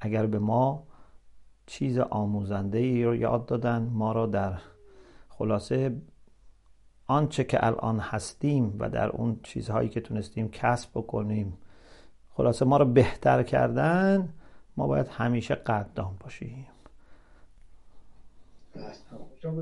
اگر 0.02 0.26
به 0.26 0.40
ما 0.40 0.84
چیز 1.68 1.98
آموزنده 1.98 2.78
ای 2.78 3.04
رو 3.04 3.16
یاد 3.16 3.46
دادن. 3.46 3.82
ما 3.82 4.12
را 4.12 4.26
در 4.26 4.54
خلاصه 5.30 5.96
آنچه 7.08 7.44
که 7.44 7.66
الان 7.66 8.00
هستیم 8.00 8.76
و 8.80 8.90
در 8.90 9.10
اون 9.10 9.40
چیزهایی 9.44 9.90
که 9.90 10.02
تونستیم 10.02 10.50
کسب 10.50 10.90
بکنیم 10.90 11.58
خلاصه 12.30 12.66
ما 12.66 12.78
رو 12.78 12.86
بهتر 12.86 13.44
کردن 13.44 14.34
ما 14.78 14.88
باید 14.88 15.08
همیشه 15.08 15.56
قدردان 15.56 16.16
باشیم. 16.20 16.68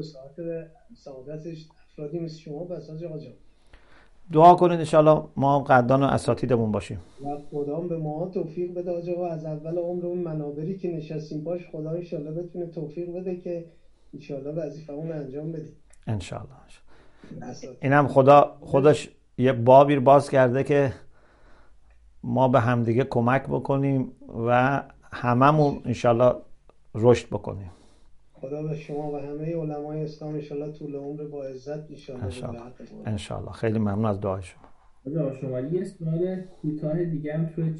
ساعت 0.01 0.35
سعادتش 0.95 1.67
افرادی 1.91 2.19
مثل 2.19 2.37
شما 2.37 2.63
بس 2.63 2.89
آج 2.89 3.03
آقا 3.03 3.17
دعا 4.31 4.55
کنید 4.55 4.79
انشاءالله 4.79 5.23
ما 5.35 5.59
قدردان 5.59 6.03
و 6.03 6.05
اساتیدمون 6.05 6.71
باشیم. 6.71 6.99
و 7.25 7.37
خدا 7.51 7.77
هم 7.77 7.87
به 7.87 7.97
ما 7.97 8.29
توفیق 8.33 8.73
بده 8.73 8.91
آج 8.91 9.09
آقا 9.09 9.27
از 9.27 9.45
اول 9.45 9.77
عمر 9.77 10.05
اون 10.05 10.17
منابری 10.17 10.77
که 10.77 10.91
نشستیم 10.91 11.43
باش 11.43 11.61
خدا 11.71 11.89
انشالله 11.89 12.31
بتونه 12.31 12.65
توفیق 12.65 13.13
بده 13.15 13.35
که 13.35 13.65
انشالله 14.13 14.65
وظیفمون 14.65 15.11
انجام 15.11 15.51
بدیم. 15.51 15.73
انشاءالله 16.07 16.49
اساتید. 17.41 17.77
اینم 17.81 18.07
خدا 18.07 18.57
خودش 18.61 19.09
یه 19.37 19.53
بابی 19.53 19.95
رو 19.95 20.01
باز 20.01 20.29
کرده 20.29 20.63
که 20.63 20.93
ما 22.23 22.47
به 22.47 22.59
همدیگه 22.59 23.03
کمک 23.03 23.43
بکنیم 23.43 24.11
و 24.47 24.81
هممون 25.13 25.81
انشالله 25.85 26.35
رشد 26.95 27.27
بکنیم. 27.27 27.71
خدا 28.45 28.63
به 28.63 28.75
شما 28.75 29.11
و 29.11 29.17
همه 29.17 29.55
علمای 29.55 30.03
اسلام 30.03 30.33
انشالله 30.33 30.71
طول 30.71 30.95
عمر 30.95 31.23
با 31.23 31.45
عزت 31.45 31.91
انشالله 31.91 32.23
انشالله. 33.05 33.51
خیلی 33.51 33.79
ممنون 33.79 34.05
از 34.05 34.19
دعای 34.19 34.41
شما. 34.41 34.63
آقا 35.21 35.33
شما. 35.33 35.59
یه 35.59 35.83
سوال 35.83 36.41
کوتاه 36.61 37.03
دیگه 37.03 37.33
هم 37.33 37.45
توی 37.45 37.73